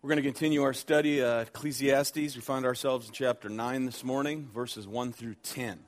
We're 0.00 0.10
going 0.10 0.22
to 0.22 0.30
continue 0.30 0.62
our 0.62 0.74
study 0.74 1.20
uh, 1.20 1.40
Ecclesiastes. 1.40 2.14
We 2.36 2.40
find 2.40 2.64
ourselves 2.64 3.08
in 3.08 3.12
chapter 3.12 3.48
9 3.48 3.84
this 3.84 4.04
morning, 4.04 4.48
verses 4.54 4.86
1 4.86 5.12
through 5.12 5.34
10. 5.42 5.80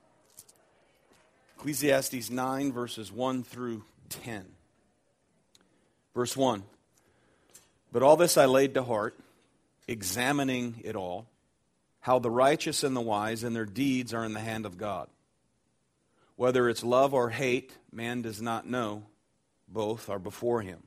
Ecclesiastes 1.57 2.29
9, 2.29 2.73
verses 2.73 3.13
1 3.13 3.45
through 3.45 3.85
10. 4.09 4.47
Verse 6.13 6.37
1 6.37 6.65
But 7.93 8.03
all 8.03 8.17
this 8.17 8.37
I 8.37 8.47
laid 8.47 8.75
to 8.75 8.83
heart, 8.83 9.17
examining 9.87 10.81
it 10.83 10.97
all, 10.97 11.29
how 12.01 12.19
the 12.19 12.33
righteous 12.33 12.83
and 12.83 12.97
the 12.97 13.01
wise 13.01 13.45
and 13.45 13.55
their 13.55 13.65
deeds 13.65 14.13
are 14.13 14.25
in 14.25 14.33
the 14.33 14.41
hand 14.41 14.67
of 14.67 14.77
God. 14.77 15.09
Whether 16.35 16.69
it's 16.69 16.83
love 16.83 17.15
or 17.15 17.31
hate, 17.31 17.77
man 17.93 18.23
does 18.23 18.43
not 18.43 18.67
know. 18.67 19.05
Both 19.69 20.11
are 20.11 20.19
before 20.19 20.63
him. 20.63 20.83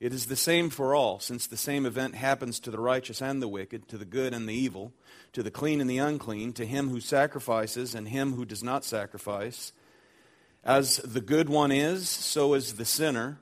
It 0.00 0.14
is 0.14 0.26
the 0.26 0.36
same 0.36 0.70
for 0.70 0.94
all, 0.94 1.20
since 1.20 1.46
the 1.46 1.58
same 1.58 1.84
event 1.84 2.14
happens 2.14 2.58
to 2.60 2.70
the 2.70 2.80
righteous 2.80 3.20
and 3.20 3.42
the 3.42 3.48
wicked, 3.48 3.86
to 3.88 3.98
the 3.98 4.06
good 4.06 4.32
and 4.32 4.48
the 4.48 4.54
evil, 4.54 4.94
to 5.34 5.42
the 5.42 5.50
clean 5.50 5.78
and 5.78 5.90
the 5.90 5.98
unclean, 5.98 6.54
to 6.54 6.64
him 6.64 6.88
who 6.88 7.00
sacrifices 7.00 7.94
and 7.94 8.08
him 8.08 8.32
who 8.32 8.46
does 8.46 8.64
not 8.64 8.82
sacrifice. 8.82 9.72
As 10.64 10.96
the 10.96 11.20
good 11.20 11.50
one 11.50 11.70
is, 11.70 12.08
so 12.08 12.54
is 12.54 12.76
the 12.76 12.86
sinner, 12.86 13.40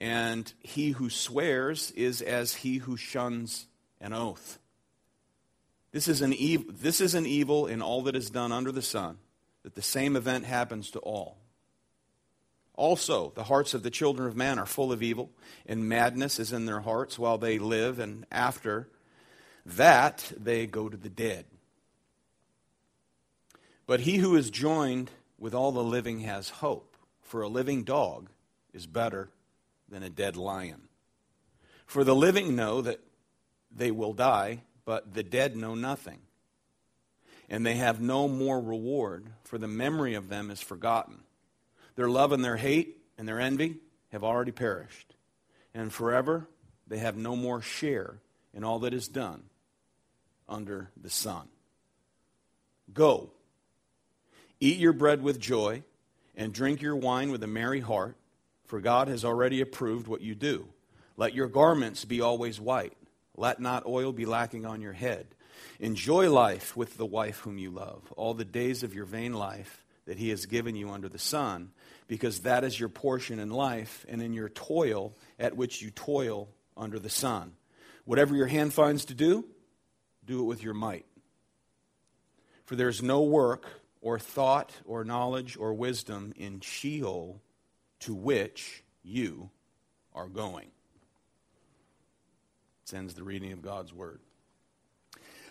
and 0.00 0.50
he 0.60 0.92
who 0.92 1.10
swears 1.10 1.90
is 1.90 2.22
as 2.22 2.54
he 2.54 2.78
who 2.78 2.96
shuns 2.96 3.66
an 4.00 4.14
oath. 4.14 4.58
This 5.92 6.08
is 6.08 6.22
an, 6.22 6.32
ev- 6.32 6.80
this 6.80 7.02
is 7.02 7.14
an 7.14 7.26
evil 7.26 7.66
in 7.66 7.82
all 7.82 8.02
that 8.04 8.16
is 8.16 8.30
done 8.30 8.52
under 8.52 8.72
the 8.72 8.80
sun, 8.80 9.18
that 9.64 9.74
the 9.74 9.82
same 9.82 10.16
event 10.16 10.46
happens 10.46 10.90
to 10.92 10.98
all. 11.00 11.39
Also, 12.80 13.30
the 13.34 13.44
hearts 13.44 13.74
of 13.74 13.82
the 13.82 13.90
children 13.90 14.26
of 14.26 14.34
man 14.34 14.58
are 14.58 14.64
full 14.64 14.90
of 14.90 15.02
evil, 15.02 15.30
and 15.66 15.86
madness 15.86 16.38
is 16.38 16.50
in 16.50 16.64
their 16.64 16.80
hearts 16.80 17.18
while 17.18 17.36
they 17.36 17.58
live, 17.58 17.98
and 17.98 18.24
after 18.32 18.88
that 19.66 20.32
they 20.34 20.66
go 20.66 20.88
to 20.88 20.96
the 20.96 21.10
dead. 21.10 21.44
But 23.86 24.00
he 24.00 24.16
who 24.16 24.34
is 24.34 24.48
joined 24.48 25.10
with 25.38 25.54
all 25.54 25.72
the 25.72 25.84
living 25.84 26.20
has 26.20 26.48
hope, 26.48 26.96
for 27.20 27.42
a 27.42 27.48
living 27.48 27.84
dog 27.84 28.30
is 28.72 28.86
better 28.86 29.28
than 29.90 30.02
a 30.02 30.08
dead 30.08 30.38
lion. 30.38 30.88
For 31.84 32.02
the 32.02 32.14
living 32.14 32.56
know 32.56 32.80
that 32.80 33.00
they 33.70 33.90
will 33.90 34.14
die, 34.14 34.62
but 34.86 35.12
the 35.12 35.22
dead 35.22 35.54
know 35.54 35.74
nothing. 35.74 36.20
And 37.46 37.66
they 37.66 37.74
have 37.74 38.00
no 38.00 38.26
more 38.26 38.58
reward, 38.58 39.26
for 39.44 39.58
the 39.58 39.68
memory 39.68 40.14
of 40.14 40.30
them 40.30 40.50
is 40.50 40.62
forgotten. 40.62 41.24
Their 41.96 42.08
love 42.08 42.32
and 42.32 42.44
their 42.44 42.56
hate 42.56 42.98
and 43.18 43.26
their 43.26 43.40
envy 43.40 43.76
have 44.12 44.24
already 44.24 44.52
perished. 44.52 45.14
And 45.74 45.92
forever 45.92 46.48
they 46.86 46.98
have 46.98 47.16
no 47.16 47.36
more 47.36 47.62
share 47.62 48.18
in 48.52 48.64
all 48.64 48.80
that 48.80 48.94
is 48.94 49.08
done 49.08 49.44
under 50.48 50.90
the 51.00 51.10
sun. 51.10 51.48
Go, 52.92 53.30
eat 54.58 54.78
your 54.78 54.92
bread 54.92 55.22
with 55.22 55.38
joy, 55.38 55.84
and 56.36 56.52
drink 56.52 56.82
your 56.82 56.96
wine 56.96 57.30
with 57.30 57.42
a 57.42 57.46
merry 57.46 57.80
heart, 57.80 58.16
for 58.64 58.80
God 58.80 59.08
has 59.08 59.24
already 59.24 59.60
approved 59.60 60.08
what 60.08 60.22
you 60.22 60.34
do. 60.34 60.66
Let 61.16 61.34
your 61.34 61.48
garments 61.48 62.04
be 62.04 62.20
always 62.20 62.60
white. 62.60 62.96
Let 63.36 63.60
not 63.60 63.86
oil 63.86 64.12
be 64.12 64.26
lacking 64.26 64.66
on 64.66 64.80
your 64.80 64.92
head. 64.92 65.26
Enjoy 65.78 66.30
life 66.30 66.76
with 66.76 66.96
the 66.96 67.06
wife 67.06 67.40
whom 67.40 67.58
you 67.58 67.70
love, 67.70 68.12
all 68.16 68.34
the 68.34 68.44
days 68.44 68.82
of 68.82 68.94
your 68.94 69.04
vain 69.04 69.34
life 69.34 69.79
that 70.10 70.18
he 70.18 70.30
has 70.30 70.46
given 70.46 70.74
you 70.74 70.90
under 70.90 71.08
the 71.08 71.20
sun, 71.20 71.70
because 72.08 72.40
that 72.40 72.64
is 72.64 72.80
your 72.80 72.88
portion 72.88 73.38
in 73.38 73.48
life 73.48 74.04
and 74.08 74.20
in 74.20 74.32
your 74.32 74.48
toil 74.48 75.16
at 75.38 75.56
which 75.56 75.80
you 75.82 75.88
toil 75.88 76.48
under 76.76 76.98
the 76.98 77.08
sun. 77.08 77.52
Whatever 78.06 78.34
your 78.34 78.48
hand 78.48 78.74
finds 78.74 79.04
to 79.04 79.14
do, 79.14 79.44
do 80.26 80.40
it 80.40 80.46
with 80.46 80.64
your 80.64 80.74
might. 80.74 81.06
For 82.64 82.74
there 82.74 82.88
is 82.88 83.04
no 83.04 83.22
work 83.22 83.66
or 84.00 84.18
thought 84.18 84.72
or 84.84 85.04
knowledge 85.04 85.56
or 85.56 85.74
wisdom 85.74 86.32
in 86.34 86.58
Sheol 86.58 87.40
to 88.00 88.12
which 88.12 88.82
you 89.04 89.48
are 90.12 90.26
going. 90.26 90.72
This 92.84 92.94
ends 92.94 93.14
the 93.14 93.22
reading 93.22 93.52
of 93.52 93.62
God's 93.62 93.94
word. 93.94 94.18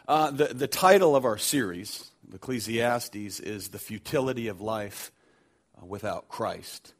Uh, 0.09 0.31
the, 0.31 0.45
the 0.45 0.67
title 0.67 1.15
of 1.15 1.23
our 1.23 1.37
series, 1.37 2.09
Ecclesiastes, 2.33 3.39
is 3.39 3.67
The 3.67 3.77
Futility 3.77 4.47
of 4.47 4.59
Life 4.59 5.11
uh, 5.79 5.85
without 5.85 6.27
Christ. 6.27 6.95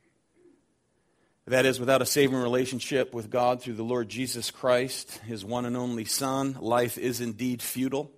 That 1.47 1.65
is, 1.65 1.79
without 1.79 2.03
a 2.03 2.05
saving 2.05 2.37
relationship 2.37 3.11
with 3.11 3.31
God 3.31 3.63
through 3.63 3.73
the 3.73 3.83
Lord 3.83 4.09
Jesus 4.09 4.51
Christ, 4.51 5.17
his 5.25 5.43
one 5.43 5.65
and 5.65 5.75
only 5.75 6.05
Son, 6.05 6.55
life 6.59 6.99
is 6.99 7.19
indeed 7.19 7.63
futile. 7.63 8.11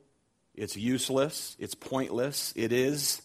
It's 0.55 0.75
useless. 0.75 1.55
It's 1.57 1.73
pointless. 1.73 2.51
It 2.57 2.73
is, 2.73 3.21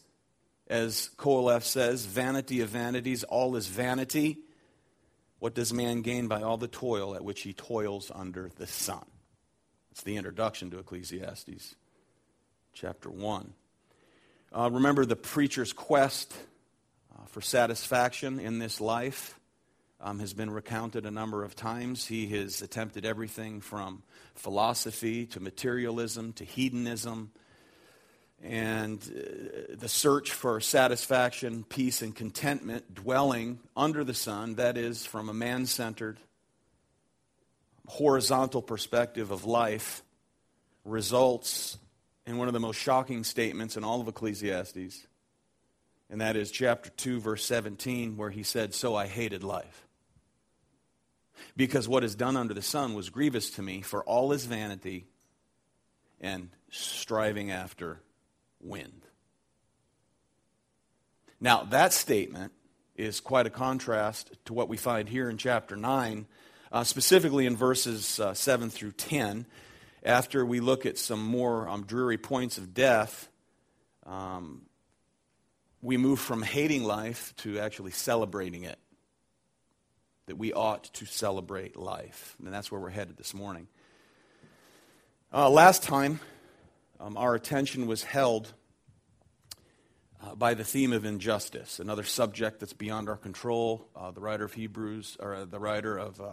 as 0.68 1.10
Koheleth 1.16 1.64
says, 1.64 2.06
vanity 2.06 2.60
of 2.60 2.68
vanities. 2.68 3.24
All 3.24 3.56
is 3.56 3.66
vanity. 3.66 4.38
What 5.40 5.56
does 5.56 5.72
man 5.72 6.02
gain 6.02 6.28
by 6.28 6.42
all 6.42 6.58
the 6.58 6.68
toil 6.68 7.16
at 7.16 7.24
which 7.24 7.40
he 7.40 7.52
toils 7.52 8.12
under 8.14 8.52
the 8.56 8.68
sun? 8.68 9.04
It's 9.96 10.02
the 10.02 10.18
introduction 10.18 10.70
to 10.72 10.78
Ecclesiastes, 10.78 11.74
chapter 12.74 13.08
1. 13.08 13.54
Uh, 14.54 14.68
remember 14.70 15.06
the 15.06 15.16
preacher's 15.16 15.72
quest 15.72 16.34
uh, 17.14 17.24
for 17.28 17.40
satisfaction 17.40 18.38
in 18.38 18.58
this 18.58 18.78
life 18.78 19.40
um, 20.02 20.18
has 20.18 20.34
been 20.34 20.50
recounted 20.50 21.06
a 21.06 21.10
number 21.10 21.44
of 21.44 21.56
times. 21.56 22.06
He 22.06 22.26
has 22.26 22.60
attempted 22.60 23.06
everything 23.06 23.62
from 23.62 24.02
philosophy 24.34 25.24
to 25.28 25.40
materialism 25.40 26.34
to 26.34 26.44
hedonism. 26.44 27.30
And 28.44 29.00
uh, 29.00 29.76
the 29.78 29.88
search 29.88 30.30
for 30.30 30.60
satisfaction, 30.60 31.64
peace, 31.64 32.02
and 32.02 32.14
contentment 32.14 32.94
dwelling 32.94 33.60
under 33.74 34.04
the 34.04 34.12
sun, 34.12 34.56
that 34.56 34.76
is, 34.76 35.06
from 35.06 35.30
a 35.30 35.34
man 35.34 35.64
centered, 35.64 36.18
horizontal 37.86 38.62
perspective 38.62 39.30
of 39.30 39.44
life, 39.44 40.02
results 40.84 41.78
in 42.26 42.38
one 42.38 42.48
of 42.48 42.54
the 42.54 42.60
most 42.60 42.76
shocking 42.76 43.24
statements 43.24 43.76
in 43.76 43.84
all 43.84 44.00
of 44.00 44.08
Ecclesiastes 44.08 45.06
and 46.08 46.20
that 46.20 46.36
is 46.36 46.50
chapter 46.50 46.90
2, 46.90 47.20
verse 47.20 47.44
17, 47.44 48.16
where 48.16 48.30
he 48.30 48.42
said, 48.42 48.74
So 48.74 48.94
I 48.94 49.06
hated 49.06 49.42
life. 49.42 49.86
Because 51.56 51.88
what 51.88 52.04
is 52.04 52.14
done 52.14 52.36
under 52.36 52.54
the 52.54 52.62
sun 52.62 52.94
was 52.94 53.10
grievous 53.10 53.50
to 53.52 53.62
me, 53.62 53.82
for 53.82 54.04
all 54.04 54.32
is 54.32 54.44
vanity 54.44 55.06
and 56.20 56.50
striving 56.70 57.50
after 57.50 58.00
wind. 58.60 59.02
Now, 61.40 61.64
that 61.64 61.92
statement 61.92 62.52
is 62.94 63.20
quite 63.20 63.46
a 63.46 63.50
contrast 63.50 64.32
to 64.46 64.54
what 64.54 64.68
we 64.68 64.76
find 64.76 65.08
here 65.08 65.28
in 65.28 65.36
chapter 65.36 65.76
9, 65.76 66.26
uh, 66.76 66.84
specifically 66.84 67.46
in 67.46 67.56
verses 67.56 68.20
uh, 68.20 68.34
7 68.34 68.68
through 68.68 68.92
10. 68.92 69.46
After 70.04 70.44
we 70.44 70.60
look 70.60 70.84
at 70.84 70.98
some 70.98 71.24
more 71.24 71.66
um, 71.66 71.84
dreary 71.84 72.18
points 72.18 72.58
of 72.58 72.74
death, 72.74 73.30
um, 74.04 74.60
we 75.80 75.96
move 75.96 76.20
from 76.20 76.42
hating 76.42 76.84
life 76.84 77.32
to 77.38 77.60
actually 77.60 77.92
celebrating 77.92 78.64
it. 78.64 78.78
That 80.26 80.36
we 80.36 80.52
ought 80.52 80.84
to 80.94 81.06
celebrate 81.06 81.76
life. 81.76 82.36
And 82.44 82.52
that's 82.52 82.70
where 82.70 82.78
we're 82.78 82.90
headed 82.90 83.16
this 83.16 83.32
morning. 83.32 83.68
Uh, 85.32 85.48
last 85.48 85.82
time, 85.82 86.20
um, 87.00 87.16
our 87.16 87.34
attention 87.34 87.86
was 87.86 88.02
held 88.02 88.52
uh, 90.22 90.34
by 90.34 90.52
the 90.52 90.64
theme 90.64 90.92
of 90.92 91.06
injustice, 91.06 91.80
another 91.80 92.04
subject 92.04 92.60
that's 92.60 92.74
beyond 92.74 93.08
our 93.08 93.16
control. 93.16 93.88
Uh, 93.96 94.10
the 94.10 94.20
writer 94.20 94.44
of 94.44 94.52
Hebrews, 94.52 95.16
or 95.20 95.36
uh, 95.36 95.44
the 95.46 95.58
writer 95.58 95.96
of 95.96 96.20
uh, 96.20 96.32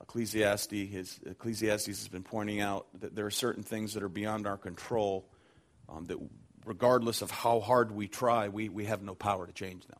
Ecclesiastes, 0.00 0.72
his, 0.72 1.20
Ecclesiastes 1.26 1.86
has 1.86 2.08
been 2.08 2.22
pointing 2.22 2.60
out 2.60 2.86
that 3.00 3.14
there 3.14 3.26
are 3.26 3.30
certain 3.30 3.62
things 3.62 3.94
that 3.94 4.02
are 4.02 4.08
beyond 4.08 4.46
our 4.46 4.56
control 4.56 5.28
um, 5.88 6.06
that 6.06 6.18
regardless 6.64 7.22
of 7.22 7.30
how 7.30 7.60
hard 7.60 7.92
we 7.92 8.08
try, 8.08 8.48
we, 8.48 8.68
we 8.68 8.86
have 8.86 9.02
no 9.02 9.14
power 9.14 9.46
to 9.46 9.52
change 9.52 9.86
them. 9.86 9.98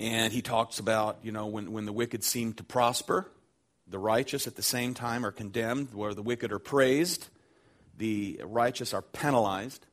And 0.00 0.32
he 0.32 0.42
talks 0.42 0.78
about, 0.78 1.18
you 1.22 1.32
know, 1.32 1.46
when, 1.46 1.72
when 1.72 1.84
the 1.84 1.92
wicked 1.92 2.22
seem 2.22 2.52
to 2.54 2.64
prosper, 2.64 3.30
the 3.88 3.98
righteous 3.98 4.46
at 4.46 4.54
the 4.54 4.62
same 4.62 4.94
time 4.94 5.24
are 5.24 5.32
condemned, 5.32 5.92
where 5.92 6.14
the 6.14 6.22
wicked 6.22 6.52
are 6.52 6.58
praised, 6.58 7.28
the 7.96 8.40
righteous 8.44 8.94
are 8.94 9.02
penalized. 9.02 9.84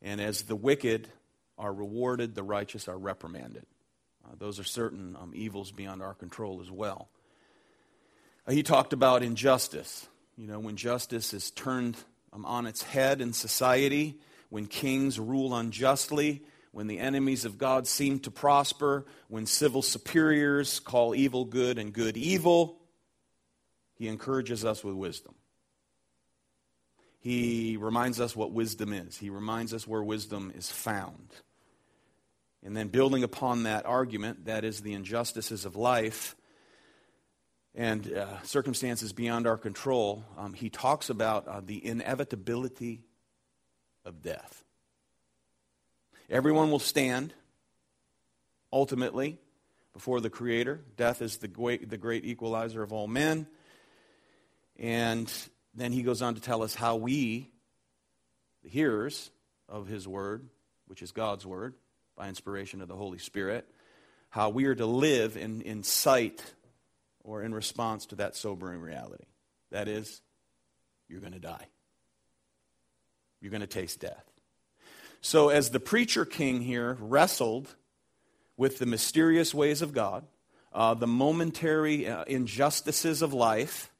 And 0.00 0.20
as 0.20 0.42
the 0.42 0.56
wicked 0.56 1.08
are 1.56 1.72
rewarded, 1.72 2.34
the 2.34 2.42
righteous 2.42 2.88
are 2.88 2.98
reprimanded. 2.98 3.66
Uh, 4.32 4.36
those 4.38 4.58
are 4.58 4.64
certain 4.64 5.16
um, 5.20 5.32
evils 5.34 5.72
beyond 5.72 6.02
our 6.02 6.14
control 6.14 6.60
as 6.60 6.70
well. 6.70 7.08
Uh, 8.46 8.52
he 8.52 8.62
talked 8.62 8.92
about 8.92 9.22
injustice. 9.22 10.08
You 10.36 10.46
know, 10.46 10.58
when 10.58 10.76
justice 10.76 11.34
is 11.34 11.50
turned 11.50 11.96
um, 12.32 12.44
on 12.46 12.66
its 12.66 12.82
head 12.82 13.20
in 13.20 13.32
society, 13.32 14.18
when 14.48 14.66
kings 14.66 15.18
rule 15.18 15.54
unjustly, 15.54 16.42
when 16.72 16.86
the 16.86 16.98
enemies 16.98 17.44
of 17.44 17.58
God 17.58 17.86
seem 17.86 18.18
to 18.20 18.30
prosper, 18.30 19.04
when 19.28 19.46
civil 19.46 19.82
superiors 19.82 20.80
call 20.80 21.14
evil 21.14 21.44
good 21.44 21.78
and 21.78 21.92
good 21.92 22.16
evil, 22.16 22.78
he 23.94 24.08
encourages 24.08 24.64
us 24.64 24.82
with 24.82 24.94
wisdom. 24.94 25.34
He 27.20 27.76
reminds 27.78 28.20
us 28.20 28.34
what 28.34 28.52
wisdom 28.52 28.92
is. 28.92 29.16
He 29.16 29.30
reminds 29.30 29.72
us 29.72 29.86
where 29.86 30.02
wisdom 30.02 30.52
is 30.56 30.72
found. 30.72 31.28
And 32.64 32.76
then, 32.76 32.88
building 32.88 33.24
upon 33.24 33.64
that 33.64 33.86
argument, 33.86 34.46
that 34.46 34.64
is 34.64 34.80
the 34.80 34.92
injustices 34.92 35.64
of 35.64 35.74
life 35.74 36.36
and 37.74 38.12
uh, 38.12 38.42
circumstances 38.42 39.12
beyond 39.12 39.46
our 39.46 39.56
control, 39.56 40.24
um, 40.36 40.52
he 40.52 40.68
talks 40.68 41.08
about 41.08 41.48
uh, 41.48 41.62
the 41.64 41.84
inevitability 41.84 43.00
of 44.04 44.22
death. 44.22 44.64
Everyone 46.28 46.70
will 46.70 46.78
stand 46.78 47.32
ultimately 48.72 49.38
before 49.94 50.20
the 50.20 50.30
Creator. 50.30 50.80
Death 50.96 51.22
is 51.22 51.38
the 51.38 51.48
great, 51.48 51.88
the 51.88 51.96
great 51.96 52.24
equalizer 52.24 52.82
of 52.82 52.92
all 52.92 53.06
men. 53.06 53.46
And 54.78 55.32
then 55.74 55.92
he 55.92 56.02
goes 56.02 56.20
on 56.20 56.34
to 56.34 56.40
tell 56.40 56.62
us 56.62 56.74
how 56.74 56.96
we, 56.96 57.50
the 58.62 58.68
hearers 58.68 59.30
of 59.68 59.86
his 59.86 60.06
word, 60.06 60.46
which 60.86 61.00
is 61.00 61.12
God's 61.12 61.46
word, 61.46 61.74
by 62.22 62.28
inspiration 62.28 62.80
of 62.80 62.86
the 62.86 62.94
Holy 62.94 63.18
Spirit, 63.18 63.66
how 64.30 64.48
we 64.48 64.66
are 64.66 64.76
to 64.76 64.86
live 64.86 65.36
in, 65.36 65.60
in 65.62 65.82
sight 65.82 66.40
or 67.24 67.42
in 67.42 67.52
response 67.52 68.06
to 68.06 68.14
that 68.14 68.36
sobering 68.36 68.80
reality. 68.80 69.24
That 69.72 69.88
is, 69.88 70.22
you're 71.08 71.18
going 71.18 71.32
to 71.32 71.40
die. 71.40 71.66
You're 73.40 73.50
going 73.50 73.62
to 73.62 73.66
taste 73.66 73.98
death. 73.98 74.24
So, 75.20 75.48
as 75.48 75.70
the 75.70 75.80
preacher 75.80 76.24
king 76.24 76.60
here 76.60 76.96
wrestled 77.00 77.74
with 78.56 78.78
the 78.78 78.86
mysterious 78.86 79.52
ways 79.52 79.82
of 79.82 79.92
God, 79.92 80.24
uh, 80.72 80.94
the 80.94 81.08
momentary 81.08 82.06
uh, 82.06 82.22
injustices 82.28 83.22
of 83.22 83.34
life, 83.34 83.92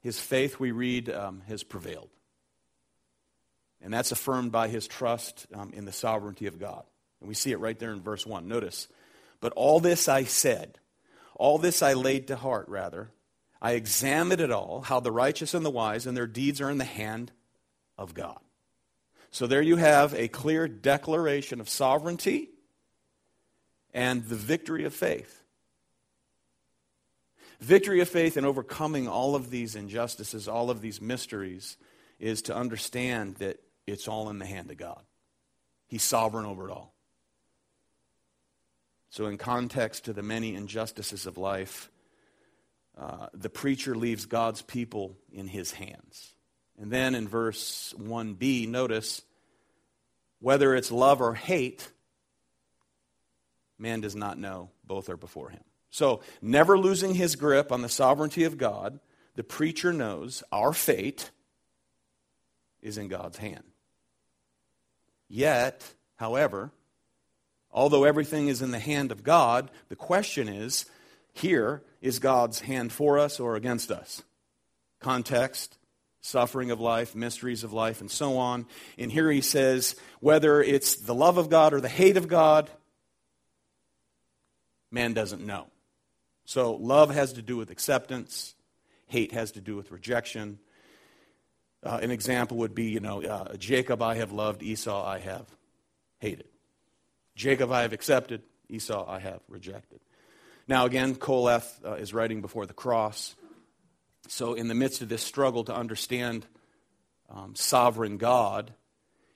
his 0.00 0.18
faith, 0.18 0.58
we 0.58 0.70
read, 0.70 1.10
um, 1.10 1.42
has 1.46 1.62
prevailed. 1.62 2.08
And 3.82 3.92
that's 3.92 4.12
affirmed 4.12 4.52
by 4.52 4.68
his 4.68 4.86
trust 4.86 5.46
um, 5.54 5.72
in 5.72 5.84
the 5.84 5.92
sovereignty 5.92 6.46
of 6.46 6.58
God. 6.58 6.84
And 7.20 7.28
we 7.28 7.34
see 7.34 7.52
it 7.52 7.60
right 7.60 7.78
there 7.78 7.92
in 7.92 8.00
verse 8.00 8.26
1. 8.26 8.46
Notice, 8.46 8.88
but 9.40 9.52
all 9.54 9.80
this 9.80 10.08
I 10.08 10.24
said, 10.24 10.78
all 11.34 11.58
this 11.58 11.82
I 11.82 11.94
laid 11.94 12.28
to 12.28 12.36
heart, 12.36 12.68
rather. 12.68 13.10
I 13.62 13.72
examined 13.72 14.40
it 14.40 14.50
all, 14.50 14.82
how 14.82 15.00
the 15.00 15.12
righteous 15.12 15.54
and 15.54 15.64
the 15.64 15.70
wise 15.70 16.06
and 16.06 16.16
their 16.16 16.26
deeds 16.26 16.60
are 16.60 16.70
in 16.70 16.78
the 16.78 16.84
hand 16.84 17.32
of 17.98 18.14
God. 18.14 18.38
So 19.30 19.46
there 19.46 19.62
you 19.62 19.76
have 19.76 20.14
a 20.14 20.28
clear 20.28 20.66
declaration 20.66 21.60
of 21.60 21.68
sovereignty 21.68 22.50
and 23.92 24.24
the 24.24 24.36
victory 24.36 24.84
of 24.84 24.94
faith. 24.94 25.42
Victory 27.60 28.00
of 28.00 28.08
faith 28.08 28.36
in 28.36 28.44
overcoming 28.44 29.06
all 29.06 29.34
of 29.34 29.50
these 29.50 29.76
injustices, 29.76 30.48
all 30.48 30.70
of 30.70 30.80
these 30.80 31.00
mysteries, 31.00 31.76
is 32.18 32.42
to 32.42 32.56
understand 32.56 33.36
that 33.36 33.60
it's 33.86 34.08
all 34.08 34.30
in 34.30 34.38
the 34.38 34.46
hand 34.46 34.70
of 34.70 34.76
God. 34.76 35.02
He's 35.86 36.02
sovereign 36.02 36.46
over 36.46 36.68
it 36.68 36.72
all. 36.72 36.94
So, 39.10 39.26
in 39.26 39.38
context 39.38 40.04
to 40.04 40.12
the 40.12 40.22
many 40.22 40.54
injustices 40.54 41.26
of 41.26 41.36
life, 41.36 41.90
uh, 42.96 43.26
the 43.34 43.50
preacher 43.50 43.96
leaves 43.96 44.26
God's 44.26 44.62
people 44.62 45.16
in 45.32 45.48
his 45.48 45.72
hands. 45.72 46.34
And 46.78 46.90
then 46.90 47.14
in 47.14 47.26
verse 47.26 47.92
1b, 47.98 48.68
notice 48.68 49.22
whether 50.38 50.74
it's 50.74 50.92
love 50.92 51.20
or 51.20 51.34
hate, 51.34 51.90
man 53.78 54.00
does 54.00 54.14
not 54.14 54.38
know. 54.38 54.70
Both 54.84 55.08
are 55.08 55.16
before 55.16 55.50
him. 55.50 55.64
So, 55.90 56.22
never 56.40 56.78
losing 56.78 57.14
his 57.14 57.34
grip 57.34 57.72
on 57.72 57.82
the 57.82 57.88
sovereignty 57.88 58.44
of 58.44 58.58
God, 58.58 59.00
the 59.34 59.42
preacher 59.42 59.92
knows 59.92 60.44
our 60.52 60.72
fate 60.72 61.30
is 62.80 62.96
in 62.96 63.08
God's 63.08 63.38
hand. 63.38 63.64
Yet, 65.32 65.94
however, 66.16 66.72
although 67.70 68.02
everything 68.02 68.48
is 68.48 68.60
in 68.60 68.72
the 68.72 68.80
hand 68.80 69.12
of 69.12 69.22
God, 69.22 69.70
the 69.88 69.96
question 69.96 70.48
is 70.48 70.86
here, 71.32 71.82
is 72.02 72.18
God's 72.18 72.60
hand 72.60 72.92
for 72.92 73.16
us 73.16 73.38
or 73.38 73.54
against 73.54 73.92
us? 73.92 74.22
Context, 74.98 75.78
suffering 76.20 76.72
of 76.72 76.80
life, 76.80 77.14
mysteries 77.14 77.62
of 77.62 77.72
life, 77.72 78.00
and 78.00 78.10
so 78.10 78.38
on. 78.38 78.66
And 78.98 79.12
here 79.12 79.30
he 79.30 79.40
says 79.40 79.94
whether 80.18 80.60
it's 80.60 80.96
the 80.96 81.14
love 81.14 81.38
of 81.38 81.48
God 81.48 81.72
or 81.72 81.80
the 81.80 81.88
hate 81.88 82.16
of 82.16 82.26
God, 82.26 82.68
man 84.90 85.14
doesn't 85.14 85.46
know. 85.46 85.68
So 86.44 86.74
love 86.74 87.14
has 87.14 87.34
to 87.34 87.42
do 87.42 87.56
with 87.56 87.70
acceptance, 87.70 88.56
hate 89.06 89.30
has 89.30 89.52
to 89.52 89.60
do 89.60 89.76
with 89.76 89.92
rejection. 89.92 90.58
Uh, 91.82 91.98
an 92.02 92.10
example 92.10 92.58
would 92.58 92.74
be, 92.74 92.90
you 92.90 93.00
know, 93.00 93.22
uh, 93.22 93.56
Jacob 93.56 94.02
I 94.02 94.16
have 94.16 94.32
loved, 94.32 94.62
Esau 94.62 95.04
I 95.04 95.18
have 95.18 95.46
hated. 96.18 96.46
Jacob 97.34 97.72
I 97.72 97.82
have 97.82 97.92
accepted, 97.92 98.42
Esau 98.68 99.08
I 99.08 99.18
have 99.20 99.40
rejected. 99.48 100.00
Now, 100.68 100.84
again, 100.84 101.14
Qoheleth 101.14 101.84
uh, 101.84 101.94
is 101.94 102.12
writing 102.12 102.42
before 102.42 102.66
the 102.66 102.74
cross. 102.74 103.34
So, 104.28 104.54
in 104.54 104.68
the 104.68 104.74
midst 104.74 105.00
of 105.00 105.08
this 105.08 105.22
struggle 105.22 105.64
to 105.64 105.74
understand 105.74 106.46
um, 107.30 107.54
sovereign 107.54 108.18
God 108.18 108.72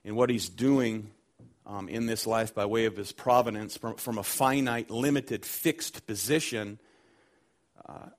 and 0.03 0.15
what 0.15 0.29
he's 0.29 0.47
doing 0.47 1.09
um, 1.65 1.89
in 1.89 2.05
this 2.05 2.27
life 2.27 2.53
by 2.53 2.65
way 2.65 2.85
of 2.85 2.95
his 2.95 3.11
providence 3.11 3.75
from, 3.75 3.95
from 3.95 4.17
a 4.17 4.23
finite, 4.23 4.91
limited, 4.91 5.45
fixed 5.45 6.05
position 6.05 6.79
uh, 7.87 8.09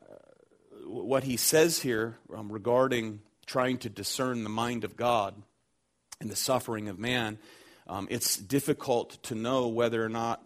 what 0.84 1.24
he 1.24 1.36
says 1.36 1.80
here 1.80 2.16
um, 2.34 2.50
regarding 2.50 3.20
trying 3.46 3.78
to 3.78 3.88
discern 3.88 4.42
the 4.42 4.50
mind 4.50 4.84
of 4.84 4.96
God 4.96 5.34
and 6.20 6.30
the 6.30 6.36
suffering 6.36 6.88
of 6.88 6.98
man, 6.98 7.38
um, 7.86 8.08
it's 8.10 8.36
difficult 8.36 9.22
to 9.24 9.34
know 9.34 9.68
whether 9.68 10.04
or 10.04 10.08
not 10.08 10.42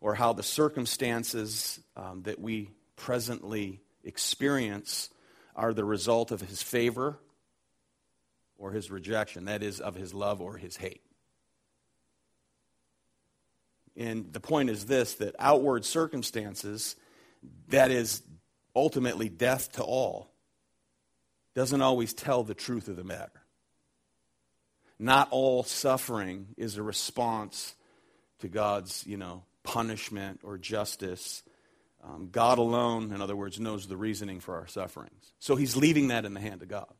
or 0.00 0.14
how 0.14 0.32
the 0.32 0.42
circumstances 0.42 1.80
um, 1.96 2.22
that 2.22 2.40
we 2.40 2.70
presently 2.96 3.80
experience 4.04 5.10
are 5.56 5.74
the 5.74 5.84
result 5.84 6.30
of 6.30 6.40
his 6.40 6.62
favor 6.62 7.18
or 8.56 8.72
his 8.72 8.90
rejection, 8.90 9.46
that 9.46 9.62
is, 9.62 9.80
of 9.80 9.94
his 9.94 10.14
love 10.14 10.40
or 10.40 10.56
his 10.56 10.76
hate. 10.76 11.02
And 13.96 14.32
the 14.32 14.40
point 14.40 14.70
is 14.70 14.86
this 14.86 15.14
that 15.14 15.34
outward 15.38 15.84
circumstances, 15.84 16.94
that 17.68 17.90
is, 17.90 18.22
ultimately 18.76 19.28
death 19.28 19.72
to 19.72 19.82
all, 19.82 20.30
doesn't 21.58 21.82
always 21.82 22.14
tell 22.14 22.44
the 22.44 22.54
truth 22.54 22.86
of 22.86 22.94
the 22.94 23.02
matter. 23.02 23.42
Not 24.96 25.26
all 25.32 25.64
suffering 25.64 26.54
is 26.56 26.76
a 26.76 26.84
response 26.84 27.74
to 28.38 28.48
God's, 28.48 29.04
you 29.08 29.16
know, 29.16 29.42
punishment 29.64 30.38
or 30.44 30.56
justice. 30.56 31.42
Um, 32.04 32.28
God 32.30 32.58
alone, 32.58 33.10
in 33.12 33.20
other 33.20 33.34
words, 33.34 33.58
knows 33.58 33.88
the 33.88 33.96
reasoning 33.96 34.38
for 34.38 34.54
our 34.54 34.68
sufferings. 34.68 35.32
So 35.40 35.56
he's 35.56 35.74
leaving 35.74 36.08
that 36.08 36.24
in 36.24 36.32
the 36.32 36.38
hand 36.38 36.62
of 36.62 36.68
God. 36.68 36.94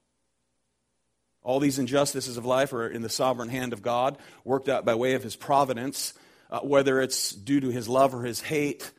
All 1.44 1.60
these 1.60 1.78
injustices 1.78 2.36
of 2.36 2.44
life 2.44 2.72
are 2.72 2.88
in 2.88 3.02
the 3.02 3.08
sovereign 3.08 3.50
hand 3.50 3.72
of 3.72 3.80
God, 3.80 4.18
worked 4.42 4.68
out 4.68 4.84
by 4.84 4.96
way 4.96 5.14
of 5.14 5.22
his 5.22 5.36
providence. 5.36 6.14
Uh, 6.50 6.58
whether 6.62 7.00
it's 7.00 7.30
due 7.30 7.60
to 7.60 7.68
his 7.68 7.88
love 7.88 8.12
or 8.12 8.24
his 8.24 8.40
hate, 8.40 8.90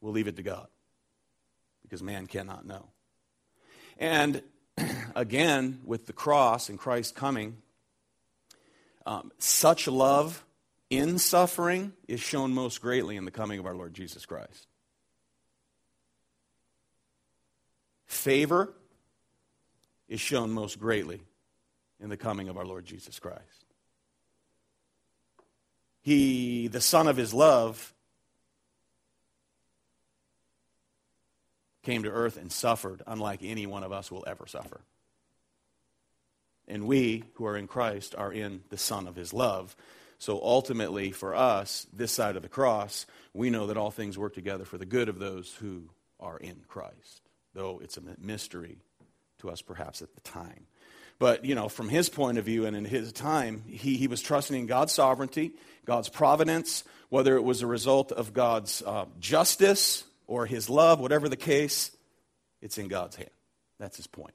we'll 0.00 0.12
leave 0.12 0.28
it 0.28 0.36
to 0.36 0.44
God 0.44 0.68
because 1.82 2.00
man 2.00 2.28
cannot 2.28 2.64
know. 2.64 2.93
And 3.98 4.42
again, 5.14 5.80
with 5.84 6.06
the 6.06 6.12
cross 6.12 6.68
and 6.68 6.78
Christ 6.78 7.14
coming, 7.14 7.58
um, 9.06 9.30
such 9.38 9.86
love 9.86 10.44
in 10.90 11.18
suffering 11.18 11.92
is 12.08 12.20
shown 12.20 12.52
most 12.52 12.80
greatly 12.80 13.16
in 13.16 13.24
the 13.24 13.30
coming 13.30 13.58
of 13.58 13.66
our 13.66 13.74
Lord 13.74 13.94
Jesus 13.94 14.26
Christ. 14.26 14.66
Favor 18.06 18.72
is 20.08 20.20
shown 20.20 20.50
most 20.50 20.78
greatly 20.78 21.20
in 22.00 22.08
the 22.08 22.16
coming 22.16 22.48
of 22.48 22.56
our 22.56 22.66
Lord 22.66 22.84
Jesus 22.84 23.18
Christ. 23.18 23.64
He, 26.02 26.68
the 26.68 26.82
Son 26.82 27.08
of 27.08 27.16
His 27.16 27.32
love, 27.32 27.93
came 31.84 32.02
to 32.02 32.10
earth 32.10 32.36
and 32.36 32.50
suffered 32.50 33.02
unlike 33.06 33.40
any 33.42 33.66
one 33.66 33.84
of 33.84 33.92
us 33.92 34.10
will 34.10 34.24
ever 34.26 34.46
suffer. 34.46 34.80
And 36.66 36.86
we 36.86 37.24
who 37.34 37.46
are 37.46 37.56
in 37.56 37.66
Christ 37.66 38.14
are 38.16 38.32
in 38.32 38.62
the 38.70 38.78
Son 38.78 39.06
of 39.06 39.16
His 39.16 39.32
love. 39.32 39.76
So 40.18 40.40
ultimately, 40.42 41.10
for 41.10 41.34
us, 41.34 41.86
this 41.92 42.12
side 42.12 42.36
of 42.36 42.42
the 42.42 42.48
cross, 42.48 43.06
we 43.34 43.50
know 43.50 43.66
that 43.66 43.76
all 43.76 43.90
things 43.90 44.16
work 44.16 44.34
together 44.34 44.64
for 44.64 44.78
the 44.78 44.86
good 44.86 45.08
of 45.08 45.18
those 45.18 45.54
who 45.60 45.90
are 46.18 46.38
in 46.38 46.62
Christ, 46.66 47.28
though 47.52 47.80
it's 47.82 47.98
a 47.98 48.02
mystery 48.18 48.78
to 49.38 49.50
us 49.50 49.60
perhaps 49.60 50.00
at 50.00 50.14
the 50.14 50.20
time. 50.22 50.66
But, 51.18 51.44
you 51.44 51.54
know, 51.54 51.68
from 51.68 51.88
his 51.88 52.08
point 52.08 52.38
of 52.38 52.44
view 52.44 52.66
and 52.66 52.76
in 52.76 52.84
his 52.84 53.12
time, 53.12 53.64
he, 53.66 53.96
he 53.96 54.08
was 54.08 54.20
trusting 54.20 54.58
in 54.58 54.66
God's 54.66 54.92
sovereignty, 54.92 55.52
God's 55.84 56.08
providence, 56.08 56.82
whether 57.08 57.36
it 57.36 57.44
was 57.44 57.62
a 57.62 57.66
result 57.66 58.10
of 58.10 58.32
God's 58.32 58.82
uh, 58.82 59.04
justice 59.20 60.04
or 60.26 60.46
his 60.46 60.70
love, 60.70 61.00
whatever 61.00 61.28
the 61.28 61.36
case, 61.36 61.90
it's 62.60 62.78
in 62.78 62.88
God's 62.88 63.16
hand. 63.16 63.30
That's 63.78 63.96
his 63.96 64.06
point. 64.06 64.34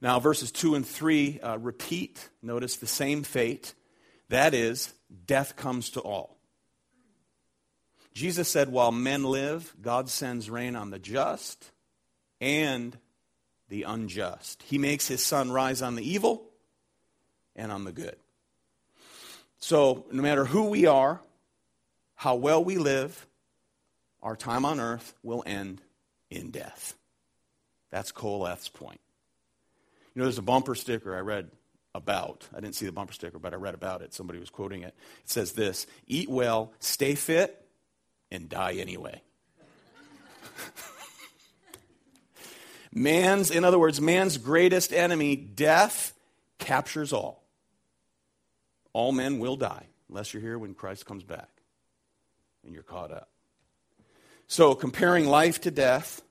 Now, 0.00 0.20
verses 0.20 0.52
2 0.52 0.76
and 0.76 0.86
3 0.86 1.40
uh, 1.40 1.58
repeat, 1.58 2.28
notice 2.42 2.76
the 2.76 2.86
same 2.86 3.24
fate. 3.24 3.74
That 4.28 4.54
is, 4.54 4.92
death 5.26 5.56
comes 5.56 5.90
to 5.90 6.00
all. 6.00 6.36
Jesus 8.14 8.48
said, 8.48 8.68
While 8.68 8.92
men 8.92 9.24
live, 9.24 9.74
God 9.80 10.08
sends 10.08 10.50
rain 10.50 10.76
on 10.76 10.90
the 10.90 10.98
just 10.98 11.70
and 12.40 12.96
the 13.68 13.84
unjust. 13.84 14.62
He 14.64 14.78
makes 14.78 15.08
his 15.08 15.24
sun 15.24 15.50
rise 15.50 15.82
on 15.82 15.94
the 15.94 16.08
evil 16.08 16.48
and 17.56 17.72
on 17.72 17.84
the 17.84 17.92
good. 17.92 18.16
So, 19.58 20.04
no 20.12 20.22
matter 20.22 20.44
who 20.44 20.64
we 20.64 20.86
are, 20.86 21.20
how 22.14 22.36
well 22.36 22.62
we 22.62 22.78
live, 22.78 23.26
our 24.22 24.36
time 24.36 24.64
on 24.64 24.80
earth 24.80 25.14
will 25.22 25.42
end 25.46 25.80
in 26.30 26.50
death. 26.50 26.94
That's 27.90 28.12
Qoheleth's 28.12 28.68
point. 28.68 29.00
You 30.14 30.20
know, 30.20 30.24
there's 30.24 30.38
a 30.38 30.42
bumper 30.42 30.74
sticker 30.74 31.16
I 31.16 31.20
read 31.20 31.50
about. 31.94 32.46
I 32.54 32.60
didn't 32.60 32.74
see 32.74 32.86
the 32.86 32.92
bumper 32.92 33.12
sticker, 33.12 33.38
but 33.38 33.52
I 33.52 33.56
read 33.56 33.74
about 33.74 34.02
it. 34.02 34.12
Somebody 34.12 34.38
was 34.38 34.50
quoting 34.50 34.82
it. 34.82 34.94
It 35.24 35.30
says 35.30 35.52
this 35.52 35.86
Eat 36.06 36.28
well, 36.28 36.72
stay 36.80 37.14
fit, 37.14 37.64
and 38.30 38.48
die 38.48 38.74
anyway. 38.74 39.22
man's, 42.92 43.50
in 43.50 43.64
other 43.64 43.78
words, 43.78 44.00
man's 44.00 44.38
greatest 44.38 44.92
enemy, 44.92 45.36
death, 45.36 46.14
captures 46.58 47.12
all. 47.12 47.44
All 48.92 49.12
men 49.12 49.38
will 49.38 49.56
die, 49.56 49.86
unless 50.08 50.34
you're 50.34 50.42
here 50.42 50.58
when 50.58 50.74
Christ 50.74 51.06
comes 51.06 51.22
back 51.22 51.48
and 52.64 52.74
you're 52.74 52.82
caught 52.82 53.12
up. 53.12 53.28
So, 54.48 54.74
comparing 54.74 55.26
life 55.26 55.60
to 55.62 55.70
death, 55.70 56.22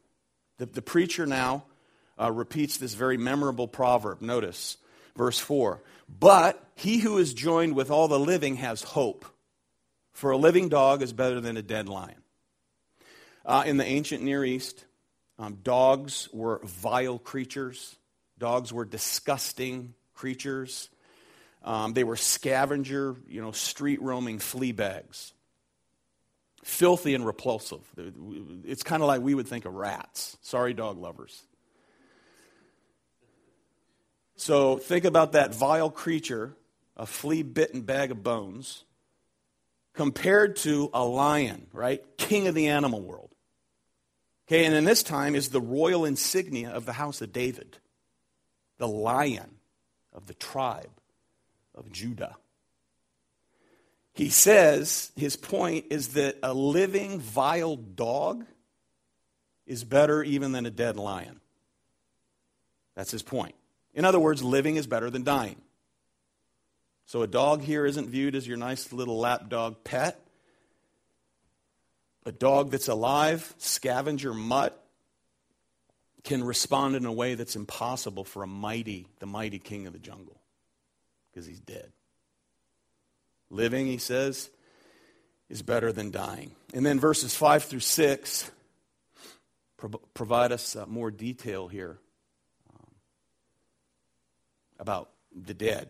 the, 0.57 0.65
the 0.65 0.81
preacher 0.81 1.27
now 1.27 1.65
uh, 2.19 2.31
repeats 2.31 2.77
this 2.77 2.95
very 2.95 3.15
memorable 3.15 3.67
proverb. 3.67 4.21
Notice 4.21 4.77
verse 5.15 5.39
4. 5.39 5.81
But 6.07 6.63
he 6.75 6.97
who 6.97 7.19
is 7.19 7.33
joined 7.35 7.75
with 7.75 7.91
all 7.91 8.07
the 8.07 8.19
living 8.19 8.55
has 8.55 8.81
hope, 8.81 9.25
for 10.13 10.31
a 10.31 10.37
living 10.37 10.67
dog 10.67 11.03
is 11.03 11.13
better 11.13 11.39
than 11.39 11.57
a 11.57 11.61
dead 11.61 11.87
lion. 11.87 12.21
Uh, 13.45 13.63
in 13.65 13.77
the 13.77 13.85
ancient 13.85 14.23
Near 14.23 14.43
East, 14.43 14.85
um, 15.37 15.59
dogs 15.63 16.27
were 16.33 16.59
vile 16.63 17.19
creatures, 17.19 17.95
dogs 18.39 18.73
were 18.73 18.85
disgusting 18.85 19.93
creatures. 20.15 20.89
Um, 21.63 21.93
they 21.93 22.03
were 22.03 22.15
scavenger, 22.15 23.15
you 23.27 23.41
know, 23.41 23.51
street 23.51 24.01
roaming 24.01 24.39
flea 24.39 24.71
bags. 24.71 25.33
Filthy 26.67 27.15
and 27.15 27.25
repulsive. 27.25 27.79
It's 28.65 28.83
kind 28.83 29.01
of 29.01 29.07
like 29.07 29.21
we 29.21 29.33
would 29.33 29.47
think 29.47 29.63
of 29.63 29.73
rats. 29.73 30.37
Sorry, 30.41 30.73
dog 30.73 30.99
lovers. 30.99 31.41
So 34.35 34.75
think 34.75 35.05
about 35.05 35.31
that 35.31 35.55
vile 35.55 35.89
creature, 35.89 36.57
a 36.97 37.05
flea 37.05 37.41
bitten 37.41 37.83
bag 37.83 38.11
of 38.11 38.21
bones, 38.21 38.83
compared 39.93 40.57
to 40.57 40.89
a 40.93 41.05
lion, 41.05 41.67
right? 41.71 42.03
King 42.17 42.47
of 42.47 42.53
the 42.53 42.67
animal 42.67 43.01
world. 43.01 43.33
Okay, 44.47 44.65
and 44.65 44.75
in 44.75 44.83
this 44.83 45.03
time 45.03 45.35
is 45.35 45.47
the 45.47 45.61
royal 45.61 46.03
insignia 46.03 46.71
of 46.71 46.85
the 46.85 46.93
house 46.93 47.21
of 47.21 47.31
David, 47.31 47.77
the 48.77 48.89
lion 48.89 49.55
of 50.11 50.27
the 50.27 50.33
tribe 50.33 50.91
of 51.73 51.89
Judah. 51.93 52.35
He 54.17 54.31
says 54.31 55.11
his 55.15 55.35
point 55.35 55.85
is 55.91 56.09
that 56.09 56.37
a 56.41 56.51
living, 56.51 57.19
vile 57.19 57.75
dog 57.75 58.45
is 59.67 59.83
better 59.83 60.23
even 60.23 60.53
than 60.53 60.65
a 60.65 60.71
dead 60.71 60.97
lion. 60.97 61.39
That's 62.95 63.11
his 63.11 63.21
point. 63.21 63.53
In 63.93 64.05
other 64.05 64.19
words, 64.19 64.41
living 64.41 64.75
is 64.75 64.87
better 64.87 65.11
than 65.11 65.23
dying. 65.23 65.61
So 67.05 67.21
a 67.21 67.27
dog 67.27 67.61
here 67.61 67.85
isn't 67.85 68.09
viewed 68.09 68.33
as 68.33 68.47
your 68.47 68.57
nice 68.57 68.91
little 68.91 69.19
lapdog 69.19 69.83
pet. 69.83 70.19
A 72.25 72.31
dog 72.31 72.71
that's 72.71 72.87
alive, 72.87 73.53
scavenger 73.59 74.33
mutt, 74.33 74.83
can 76.23 76.43
respond 76.43 76.95
in 76.95 77.05
a 77.05 77.13
way 77.13 77.35
that's 77.35 77.55
impossible 77.55 78.23
for 78.23 78.41
a 78.41 78.47
mighty, 78.47 79.05
the 79.19 79.27
mighty 79.27 79.59
king 79.59 79.85
of 79.85 79.93
the 79.93 79.99
jungle, 79.99 80.41
because 81.29 81.45
he's 81.45 81.59
dead. 81.59 81.91
Living, 83.49 83.87
he 83.87 83.97
says, 83.97 84.49
is 85.49 85.61
better 85.61 85.91
than 85.91 86.11
dying. 86.11 86.51
And 86.73 86.85
then 86.85 86.99
verses 86.99 87.35
5 87.35 87.63
through 87.63 87.79
6 87.79 88.51
pro- 89.77 89.89
provide 90.13 90.51
us 90.51 90.75
uh, 90.75 90.85
more 90.85 91.11
detail 91.11 91.67
here 91.67 91.99
about 94.79 95.09
the 95.33 95.53
dead. 95.53 95.89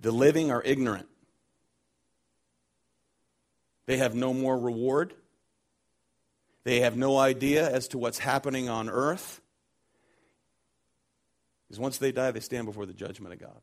The 0.00 0.12
living 0.12 0.50
are 0.50 0.62
ignorant. 0.62 1.08
They 3.86 3.96
have 3.96 4.14
no 4.14 4.32
more 4.32 4.58
reward. 4.58 5.14
They 6.64 6.80
have 6.80 6.96
no 6.96 7.16
idea 7.16 7.68
as 7.68 7.88
to 7.88 7.98
what's 7.98 8.18
happening 8.18 8.68
on 8.68 8.88
earth. 8.88 9.40
Because 11.66 11.80
once 11.80 11.98
they 11.98 12.12
die, 12.12 12.30
they 12.30 12.40
stand 12.40 12.66
before 12.66 12.86
the 12.86 12.92
judgment 12.92 13.32
of 13.34 13.40
God. 13.40 13.60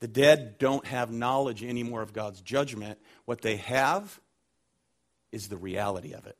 The 0.00 0.08
dead 0.08 0.58
don't 0.58 0.86
have 0.86 1.10
knowledge 1.10 1.64
anymore 1.64 2.02
of 2.02 2.12
God's 2.12 2.40
judgment. 2.40 2.98
What 3.24 3.42
they 3.42 3.56
have 3.56 4.20
is 5.32 5.48
the 5.48 5.56
reality 5.56 6.12
of 6.12 6.26
it. 6.26 6.36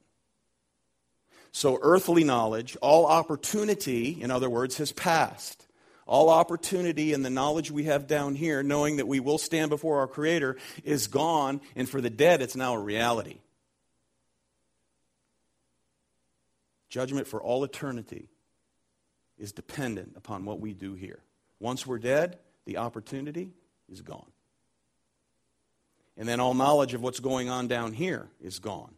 So, 1.50 1.78
earthly 1.82 2.24
knowledge, 2.24 2.76
all 2.80 3.06
opportunity, 3.06 4.20
in 4.20 4.30
other 4.30 4.50
words, 4.50 4.76
has 4.78 4.92
passed. 4.92 5.66
All 6.06 6.30
opportunity 6.30 7.12
and 7.12 7.24
the 7.24 7.30
knowledge 7.30 7.70
we 7.70 7.84
have 7.84 8.06
down 8.06 8.34
here, 8.34 8.62
knowing 8.62 8.96
that 8.96 9.08
we 9.08 9.20
will 9.20 9.38
stand 9.38 9.70
before 9.70 9.98
our 9.98 10.06
Creator, 10.06 10.56
is 10.84 11.06
gone, 11.06 11.60
and 11.74 11.88
for 11.88 12.00
the 12.00 12.10
dead, 12.10 12.42
it's 12.42 12.56
now 12.56 12.74
a 12.74 12.78
reality. 12.78 13.38
Judgment 16.88 17.26
for 17.26 17.42
all 17.42 17.64
eternity 17.64 18.28
is 19.36 19.52
dependent 19.52 20.14
upon 20.16 20.44
what 20.44 20.60
we 20.60 20.72
do 20.72 20.94
here. 20.94 21.22
Once 21.60 21.86
we're 21.86 21.98
dead, 21.98 22.38
the 22.68 22.76
opportunity 22.76 23.50
is 23.90 24.02
gone. 24.02 24.30
And 26.18 26.28
then 26.28 26.38
all 26.38 26.52
knowledge 26.52 26.92
of 26.92 27.00
what's 27.00 27.18
going 27.18 27.48
on 27.48 27.66
down 27.66 27.94
here 27.94 28.28
is 28.42 28.58
gone. 28.58 28.94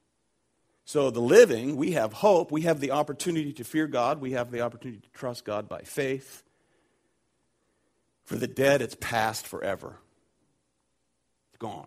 So, 0.84 1.12
the 1.12 1.20
living, 1.20 1.76
we 1.76 1.92
have 1.92 2.12
hope. 2.12 2.50
We 2.50 2.62
have 2.62 2.80
the 2.80 2.90
opportunity 2.90 3.52
to 3.52 3.64
fear 3.64 3.86
God. 3.86 4.20
We 4.20 4.32
have 4.32 4.50
the 4.50 4.62
opportunity 4.62 5.02
to 5.02 5.10
trust 5.10 5.44
God 5.44 5.68
by 5.68 5.82
faith. 5.82 6.42
For 8.24 8.34
the 8.34 8.48
dead, 8.48 8.82
it's 8.82 8.96
past 8.98 9.46
forever. 9.46 9.96
It's 11.50 11.58
gone. 11.58 11.86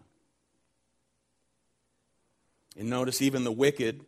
And 2.78 2.90
notice, 2.90 3.22
even 3.22 3.44
the 3.44 3.52
wicked, 3.52 4.06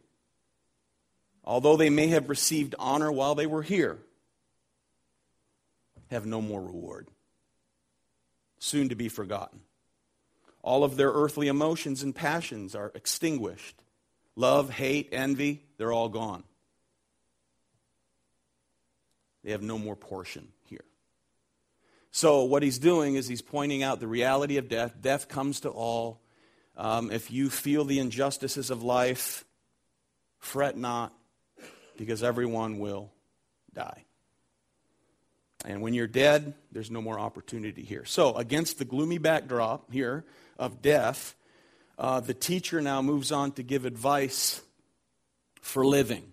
although 1.44 1.76
they 1.76 1.90
may 1.90 2.08
have 2.08 2.30
received 2.30 2.74
honor 2.80 3.12
while 3.12 3.36
they 3.36 3.48
were 3.48 3.64
here, 3.64 4.00
have 6.10 6.26
no 6.26 6.42
more 6.42 6.62
reward, 6.62 7.10
soon 8.60 8.90
to 8.90 8.96
be 8.96 9.10
forgotten. 9.10 9.62
All 10.62 10.84
of 10.84 10.98
their 10.98 11.12
earthly 11.12 11.48
emotions 11.48 12.02
and 12.02 12.16
passions 12.16 12.76
are 12.76 12.92
extinguished 12.96 13.82
Love, 14.36 14.70
hate, 14.70 15.10
envy, 15.12 15.64
they're 15.78 15.94
all 15.94 16.10
gone. 16.10 16.44
They 19.44 19.52
have 19.52 19.62
no 19.62 19.78
more 19.78 19.96
portion 19.96 20.50
here. 20.66 20.84
So, 22.12 22.44
what 22.44 22.64
he's 22.64 22.80
doing 22.80 23.16
is 23.16 23.28
he's 23.28 23.42
pointing 23.42 23.84
out 23.84 24.00
the 24.00 24.08
reality 24.08 24.58
of 24.58 24.68
death. 24.68 24.96
Death 25.00 25.28
comes 25.28 25.62
to 25.62 25.70
all. 25.70 26.22
Um, 26.78 27.12
if 27.12 27.32
you 27.32 27.50
feel 27.50 27.86
the 27.86 28.00
injustices 28.00 28.70
of 28.70 28.84
life, 28.84 29.46
fret 30.40 30.78
not, 30.78 31.14
because 31.98 32.24
everyone 32.24 32.80
will 32.80 33.12
die. 33.74 34.05
And 35.66 35.82
when 35.82 35.94
you're 35.94 36.08
dead, 36.08 36.54
there's 36.72 36.92
no 36.92 37.02
more 37.02 37.20
opportunity 37.20 37.84
here. 37.84 38.06
So, 38.06 38.36
against 38.36 38.78
the 38.78 38.86
gloomy 38.86 39.18
backdrop 39.18 39.92
here 39.92 40.24
of 40.60 40.82
death, 40.82 41.36
uh, 41.98 42.20
the 42.20 42.34
teacher 42.34 42.82
now 42.82 43.02
moves 43.02 43.32
on 43.32 43.52
to 43.54 43.64
give 43.64 43.86
advice 43.86 44.62
for 45.62 45.86
living. 45.86 46.32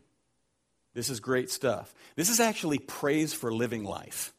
This 0.95 1.09
is 1.09 1.21
great 1.21 1.51
stuff. 1.51 1.95
This 2.17 2.29
is 2.29 2.41
actually 2.41 2.79
praise 2.79 3.33
for 3.33 3.53
living 3.53 3.85
life. 3.85 4.35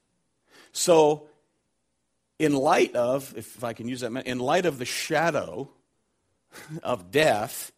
So, 0.72 1.28
in 2.38 2.54
light 2.54 2.96
of, 2.96 3.34
if 3.36 3.64
I 3.64 3.74
can 3.74 3.88
use 3.88 4.02
that, 4.02 4.12
in 4.28 4.40
light 4.40 4.66
of 4.66 4.78
the 4.78 4.86
shadow 4.86 5.70
of 6.84 7.10
death, 7.10 7.72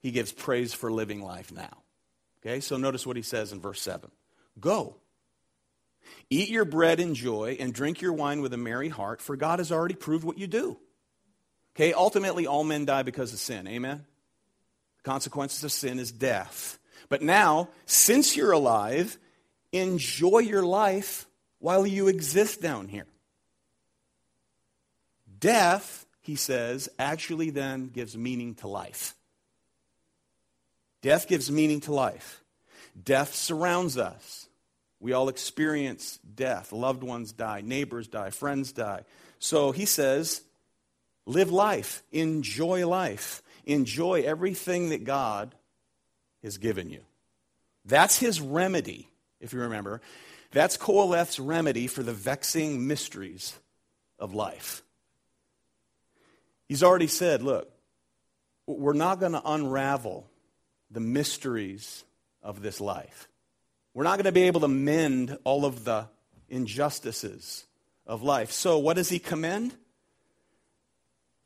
he 0.00 0.12
gives 0.12 0.32
praise 0.32 0.72
for 0.72 0.90
living 0.90 1.22
life 1.22 1.52
now. 1.52 1.76
Okay, 2.40 2.60
so 2.60 2.78
notice 2.78 3.06
what 3.06 3.16
he 3.16 3.22
says 3.22 3.52
in 3.52 3.60
verse 3.60 3.82
7 3.82 4.10
Go. 4.58 4.96
Eat 6.28 6.48
your 6.48 6.64
bread 6.64 7.00
in 7.00 7.14
joy 7.14 7.56
and 7.58 7.74
drink 7.74 8.00
your 8.00 8.12
wine 8.12 8.40
with 8.40 8.52
a 8.52 8.56
merry 8.56 8.88
heart, 8.88 9.20
for 9.20 9.36
God 9.36 9.58
has 9.58 9.72
already 9.72 9.94
proved 9.94 10.24
what 10.24 10.38
you 10.38 10.46
do. 10.46 10.78
Okay, 11.74 11.92
ultimately, 11.92 12.46
all 12.46 12.64
men 12.64 12.84
die 12.84 13.02
because 13.02 13.32
of 13.32 13.38
sin. 13.38 13.66
Amen? 13.66 14.04
The 14.98 15.10
consequences 15.10 15.64
of 15.64 15.72
sin 15.72 15.98
is 15.98 16.12
death. 16.12 16.78
But 17.08 17.22
now, 17.22 17.68
since 17.86 18.36
you're 18.36 18.52
alive, 18.52 19.18
enjoy 19.72 20.40
your 20.40 20.64
life 20.64 21.26
while 21.58 21.86
you 21.86 22.08
exist 22.08 22.60
down 22.60 22.88
here. 22.88 23.06
Death, 25.38 26.06
he 26.20 26.36
says, 26.36 26.88
actually 26.98 27.50
then 27.50 27.88
gives 27.88 28.16
meaning 28.16 28.54
to 28.56 28.68
life. 28.68 29.14
Death 31.02 31.28
gives 31.28 31.50
meaning 31.50 31.80
to 31.80 31.94
life. 31.94 32.44
Death 33.02 33.34
surrounds 33.34 33.96
us. 33.96 34.49
We 35.00 35.14
all 35.14 35.28
experience 35.28 36.18
death. 36.34 36.72
Loved 36.72 37.02
ones 37.02 37.32
die, 37.32 37.62
neighbors 37.64 38.06
die, 38.06 38.30
friends 38.30 38.72
die. 38.72 39.04
So 39.38 39.72
he 39.72 39.86
says, 39.86 40.42
live 41.24 41.50
life, 41.50 42.02
enjoy 42.12 42.86
life, 42.86 43.42
enjoy 43.64 44.22
everything 44.22 44.90
that 44.90 45.04
God 45.04 45.54
has 46.42 46.58
given 46.58 46.90
you. 46.90 47.00
That's 47.86 48.18
his 48.18 48.40
remedy, 48.40 49.08
if 49.40 49.54
you 49.54 49.60
remember. 49.60 50.02
That's 50.50 50.76
Qoheleth's 50.76 51.38
remedy 51.38 51.86
for 51.86 52.02
the 52.02 52.12
vexing 52.12 52.86
mysteries 52.86 53.58
of 54.18 54.34
life. 54.34 54.82
He's 56.68 56.82
already 56.82 57.06
said, 57.06 57.42
look, 57.42 57.72
we're 58.66 58.92
not 58.92 59.18
going 59.18 59.32
to 59.32 59.42
unravel 59.44 60.28
the 60.90 61.00
mysteries 61.00 62.04
of 62.42 62.60
this 62.60 62.80
life. 62.80 63.29
We're 63.94 64.04
not 64.04 64.16
going 64.16 64.24
to 64.24 64.32
be 64.32 64.44
able 64.44 64.60
to 64.60 64.68
mend 64.68 65.36
all 65.44 65.64
of 65.64 65.84
the 65.84 66.06
injustices 66.48 67.64
of 68.06 68.22
life. 68.22 68.52
So, 68.52 68.78
what 68.78 68.96
does 68.96 69.08
he 69.08 69.18
commend? 69.18 69.74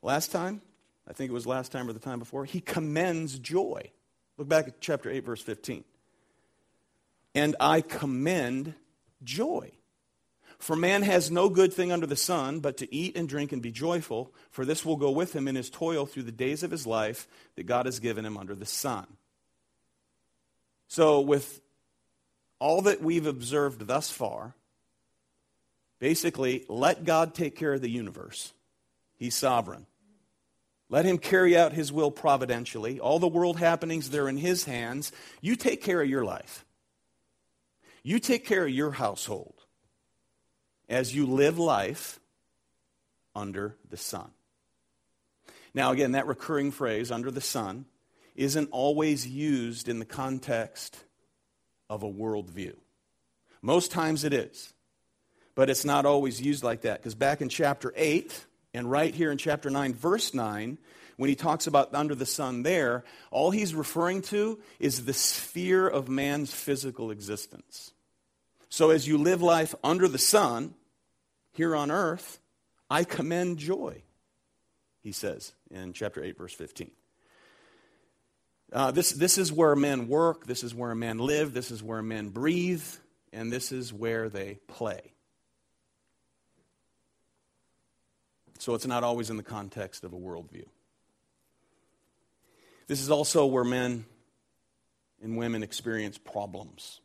Last 0.01 0.31
time, 0.31 0.61
I 1.07 1.13
think 1.13 1.31
it 1.31 1.33
was 1.33 1.47
last 1.47 1.71
time 1.71 1.89
or 1.89 1.93
the 1.93 1.99
time 1.99 2.19
before, 2.19 2.45
he 2.45 2.59
commends 2.59 3.39
joy. 3.39 3.91
Look 4.37 4.47
back 4.47 4.67
at 4.67 4.81
chapter 4.81 5.09
8, 5.09 5.25
verse 5.25 5.41
15. 5.41 5.83
And 7.33 7.55
I 7.59 7.81
commend 7.81 8.75
joy. 9.23 9.71
For 10.57 10.75
man 10.75 11.01
has 11.03 11.29
no 11.29 11.49
good 11.49 11.73
thing 11.73 11.91
under 11.91 12.07
the 12.07 12.15
sun 12.15 12.59
but 12.59 12.77
to 12.77 12.93
eat 12.93 13.17
and 13.17 13.27
drink 13.27 13.51
and 13.51 13.61
be 13.61 13.71
joyful, 13.71 14.33
for 14.51 14.65
this 14.65 14.85
will 14.85 14.95
go 14.95 15.11
with 15.11 15.35
him 15.35 15.47
in 15.47 15.55
his 15.55 15.69
toil 15.69 16.05
through 16.05 16.23
the 16.23 16.31
days 16.31 16.63
of 16.63 16.71
his 16.71 16.87
life 16.87 17.27
that 17.55 17.65
God 17.65 17.85
has 17.85 17.99
given 17.99 18.25
him 18.25 18.37
under 18.37 18.55
the 18.55 18.65
sun. 18.65 19.05
So, 20.87 21.19
with 21.19 21.61
all 22.59 22.81
that 22.83 23.01
we've 23.01 23.25
observed 23.25 23.87
thus 23.87 24.11
far, 24.11 24.55
basically, 25.99 26.65
let 26.69 27.03
God 27.03 27.33
take 27.33 27.55
care 27.55 27.73
of 27.73 27.81
the 27.81 27.89
universe. 27.89 28.53
He's 29.17 29.35
sovereign. 29.35 29.85
Let 30.89 31.05
him 31.05 31.17
carry 31.17 31.57
out 31.57 31.73
his 31.73 31.91
will 31.91 32.11
providentially. 32.11 32.99
All 32.99 33.19
the 33.19 33.27
world 33.27 33.57
happenings, 33.57 34.09
they're 34.09 34.29
in 34.29 34.37
his 34.37 34.65
hands. 34.65 35.11
You 35.41 35.55
take 35.55 35.81
care 35.81 36.01
of 36.01 36.09
your 36.09 36.23
life. 36.23 36.65
You 38.03 38.19
take 38.19 38.45
care 38.45 38.65
of 38.65 38.69
your 38.69 38.91
household 38.91 39.55
as 40.87 41.15
you 41.15 41.25
live 41.25 41.57
life 41.57 42.19
under 43.35 43.75
the 43.89 43.97
sun. 43.97 44.29
Now, 45.73 45.91
again, 45.91 46.11
that 46.11 46.27
recurring 46.27 46.71
phrase, 46.71 47.11
under 47.11 47.31
the 47.31 47.41
sun, 47.41 47.85
isn't 48.35 48.69
always 48.71 49.27
used 49.27 49.89
in 49.89 49.99
the 49.99 50.05
context 50.05 50.97
of 51.89 52.03
a 52.03 52.11
worldview. 52.11 52.75
Most 53.61 53.91
times 53.91 54.23
it 54.23 54.33
is, 54.33 54.73
but 55.55 55.69
it's 55.69 55.85
not 55.85 56.05
always 56.05 56.41
used 56.41 56.63
like 56.63 56.81
that. 56.81 56.99
Because 56.99 57.15
back 57.15 57.41
in 57.41 57.49
chapter 57.49 57.93
8, 57.95 58.45
and 58.73 58.89
right 58.89 59.13
here 59.13 59.31
in 59.31 59.37
chapter 59.37 59.69
9, 59.69 59.93
verse 59.93 60.33
9, 60.33 60.77
when 61.17 61.29
he 61.29 61.35
talks 61.35 61.65
about 61.65 61.93
under 61.95 62.13
the 62.13 62.25
sun 62.25 62.63
there, 62.63 63.03
all 63.31 63.51
he's 63.51 63.73
referring 63.73 64.21
to 64.23 64.59
is 64.79 65.05
the 65.05 65.13
sphere 65.13 65.87
of 65.87 66.09
man's 66.09 66.53
physical 66.53 67.09
existence. 67.09 67.91
So 68.69 68.89
as 68.89 69.07
you 69.07 69.17
live 69.17 69.41
life 69.41 69.73
under 69.83 70.07
the 70.07 70.17
sun, 70.17 70.73
here 71.53 71.75
on 71.75 71.89
earth, 71.89 72.39
I 72.89 73.05
commend 73.05 73.57
joy, 73.57 74.03
he 75.01 75.13
says 75.13 75.53
in 75.71 75.93
chapter 75.93 76.21
8, 76.21 76.37
verse 76.37 76.53
15. 76.53 76.91
Uh, 78.73 78.91
this, 78.91 79.11
this 79.11 79.37
is 79.37 79.51
where 79.51 79.75
men 79.75 80.07
work, 80.07 80.45
this 80.45 80.63
is 80.63 80.73
where 80.73 80.95
men 80.95 81.19
live, 81.19 81.53
this 81.53 81.71
is 81.71 81.83
where 81.83 82.01
men 82.01 82.29
breathe, 82.29 82.83
and 83.31 83.51
this 83.51 83.71
is 83.71 83.93
where 83.93 84.29
they 84.29 84.59
play. 84.67 85.13
So 88.59 88.73
it's 88.73 88.87
not 88.87 89.03
always 89.03 89.29
in 89.29 89.37
the 89.37 89.43
context 89.43 90.03
of 90.03 90.13
a 90.13 90.17
worldview. 90.17 90.65
This 92.87 93.01
is 93.01 93.11
also 93.11 93.45
where 93.45 93.63
men 93.63 94.05
and 95.21 95.37
women 95.37 95.63
experience 95.63 96.17
problems. 96.17 97.01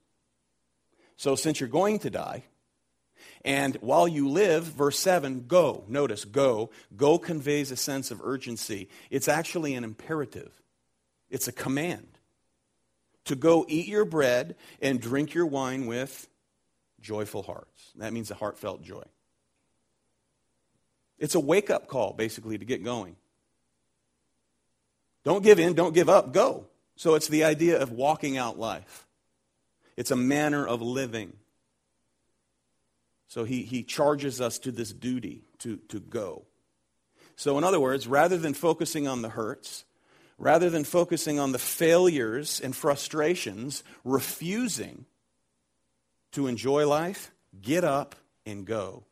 So 1.16 1.34
since 1.34 1.60
you're 1.60 1.68
going 1.68 1.98
to 2.00 2.10
die, 2.10 2.44
and 3.44 3.76
while 3.80 4.06
you 4.06 4.28
live, 4.28 4.64
verse 4.64 4.98
7, 4.98 5.46
go. 5.46 5.84
Notice, 5.88 6.24
go. 6.24 6.70
Go 6.96 7.18
conveys 7.18 7.70
a 7.70 7.76
sense 7.76 8.10
of 8.10 8.20
urgency. 8.22 8.88
It's 9.10 9.28
actually 9.28 9.74
an 9.74 9.84
imperative. 9.84 10.52
It's 11.30 11.48
a 11.48 11.52
command 11.52 12.06
to 13.26 13.36
go 13.36 13.64
eat 13.68 13.86
your 13.86 14.04
bread 14.04 14.56
and 14.82 15.00
drink 15.00 15.34
your 15.34 15.46
wine 15.46 15.86
with 15.86 16.28
joyful 17.00 17.42
hearts. 17.42 17.92
That 17.96 18.12
means 18.12 18.30
a 18.30 18.34
heartfelt 18.34 18.82
joy. 18.82 19.04
It's 21.18 21.34
a 21.34 21.40
wake 21.40 21.70
up 21.70 21.86
call, 21.86 22.12
basically, 22.12 22.58
to 22.58 22.64
get 22.64 22.82
going. 22.82 23.16
Don't 25.22 25.44
give 25.44 25.58
in, 25.58 25.74
don't 25.74 25.94
give 25.94 26.08
up, 26.08 26.32
go. 26.32 26.66
So 26.96 27.14
it's 27.14 27.28
the 27.28 27.44
idea 27.44 27.80
of 27.80 27.92
walking 27.92 28.36
out 28.36 28.58
life. 28.58 29.06
It's 29.96 30.10
a 30.10 30.16
manner 30.16 30.66
of 30.66 30.80
living. 30.80 31.34
So 33.28 33.44
he, 33.44 33.62
he 33.62 33.82
charges 33.82 34.40
us 34.40 34.58
to 34.60 34.72
this 34.72 34.92
duty 34.92 35.44
to, 35.58 35.76
to 35.88 36.00
go. 36.00 36.46
So, 37.36 37.56
in 37.56 37.64
other 37.64 37.80
words, 37.80 38.06
rather 38.06 38.36
than 38.36 38.52
focusing 38.52 39.06
on 39.06 39.22
the 39.22 39.30
hurts, 39.30 39.84
rather 40.40 40.70
than 40.70 40.84
focusing 40.84 41.38
on 41.38 41.52
the 41.52 41.58
failures 41.58 42.60
and 42.64 42.74
frustrations, 42.74 43.84
refusing 44.04 45.04
to 46.32 46.46
enjoy 46.46 46.88
life, 46.88 47.30
get 47.60 47.84
up 47.84 48.16
and 48.46 48.64
go 48.64 49.04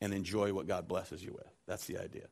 and 0.00 0.14
enjoy 0.14 0.52
what 0.54 0.66
God 0.66 0.88
blesses 0.88 1.22
you 1.22 1.32
with. 1.32 1.52
That's 1.68 1.84
the 1.84 1.98
idea. 1.98 2.26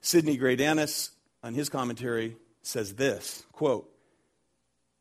Sidney 0.00 0.38
Greidanus, 0.38 1.10
on 1.42 1.52
his 1.52 1.68
commentary, 1.68 2.36
says 2.62 2.94
this 2.94 3.44
quote, 3.50 3.90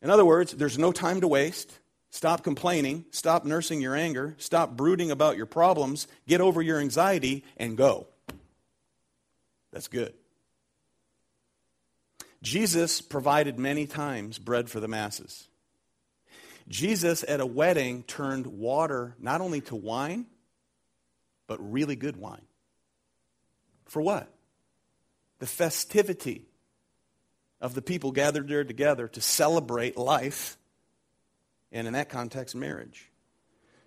In 0.01 0.09
other 0.09 0.25
words, 0.25 0.53
there's 0.53 0.79
no 0.79 0.91
time 0.91 1.21
to 1.21 1.27
waste. 1.27 1.79
Stop 2.09 2.43
complaining. 2.43 3.05
Stop 3.11 3.45
nursing 3.45 3.81
your 3.81 3.95
anger. 3.95 4.33
Stop 4.39 4.75
brooding 4.75 5.11
about 5.11 5.37
your 5.37 5.45
problems. 5.45 6.07
Get 6.27 6.41
over 6.41 6.61
your 6.61 6.79
anxiety 6.79 7.43
and 7.57 7.77
go. 7.77 8.07
That's 9.71 9.87
good. 9.87 10.13
Jesus 12.41 13.01
provided 13.01 13.57
many 13.57 13.85
times 13.85 14.37
bread 14.39 14.69
for 14.69 14.79
the 14.79 14.87
masses. 14.87 15.47
Jesus 16.67 17.23
at 17.27 17.39
a 17.39 17.45
wedding 17.45 18.03
turned 18.03 18.45
water 18.45 19.15
not 19.19 19.41
only 19.41 19.61
to 19.61 19.75
wine, 19.75 20.25
but 21.47 21.71
really 21.71 21.95
good 21.95 22.17
wine. 22.17 22.45
For 23.85 24.01
what? 24.01 24.31
The 25.39 25.47
festivity 25.47 26.45
of 27.61 27.73
the 27.73 27.81
people 27.81 28.11
gathered 28.11 28.47
there 28.47 28.63
together 28.63 29.07
to 29.07 29.21
celebrate 29.21 29.97
life, 29.97 30.57
and 31.71 31.87
in 31.87 31.93
that 31.93 32.09
context, 32.09 32.55
marriage. 32.55 33.09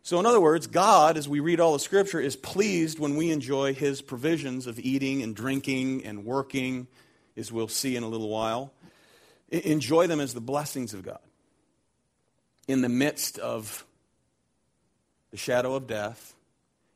So, 0.03 0.19
in 0.19 0.27
other 0.27 0.41
words, 0.41 0.67
God, 0.67 1.19
as 1.19 1.29
we 1.29 1.41
read 1.41 1.61
all 1.61 1.75
the 1.75 1.79
scripture, 1.79 2.21
is 2.21 2.35
pleased 2.35 2.99
when 2.99 3.17
we 3.17 3.31
enjoy 3.31 3.75
his 3.75 4.01
provisions 4.01 4.67
of 4.67 4.79
eating 4.79 5.23
and 5.23 5.37
drinking 5.37 6.05
and 6.07 6.25
working 6.25 6.89
as 7.37 7.51
we'll 7.53 7.69
see 7.69 7.97
in 7.97 8.03
a 8.03 8.09
little 8.09 8.29
while. 8.29 8.73
Enjoy 9.51 10.07
them 10.07 10.21
as 10.21 10.35
the 10.35 10.41
blessings 10.41 10.95
of 10.95 11.03
God 11.03 11.21
in 12.69 12.83
the 12.83 12.89
midst 12.89 13.39
of 13.39 13.85
the 15.31 15.37
shadow 15.37 15.75
of 15.75 15.87
death 15.87 16.35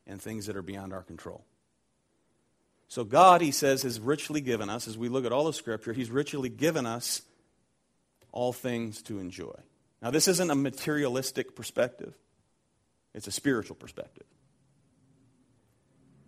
and 0.07 0.21
things 0.21 0.45
that 0.45 0.55
are 0.55 0.61
beyond 0.61 0.93
our 0.93 1.03
control. 1.03 1.43
So, 2.87 3.03
God, 3.03 3.41
he 3.41 3.51
says, 3.51 3.81
has 3.81 3.99
richly 3.99 4.41
given 4.41 4.69
us, 4.69 4.87
as 4.87 4.97
we 4.97 5.09
look 5.09 5.25
at 5.25 5.31
all 5.31 5.47
of 5.47 5.55
Scripture, 5.55 5.91
he's 5.91 6.11
richly 6.11 6.49
given 6.49 6.85
us 6.85 7.21
all 8.31 8.53
things 8.53 9.01
to 9.03 9.19
enjoy. 9.19 9.55
Now, 10.01 10.11
this 10.11 10.27
isn't 10.27 10.51
a 10.51 10.55
materialistic 10.55 11.55
perspective, 11.55 12.13
it's 13.13 13.27
a 13.27 13.31
spiritual 13.31 13.75
perspective. 13.75 14.25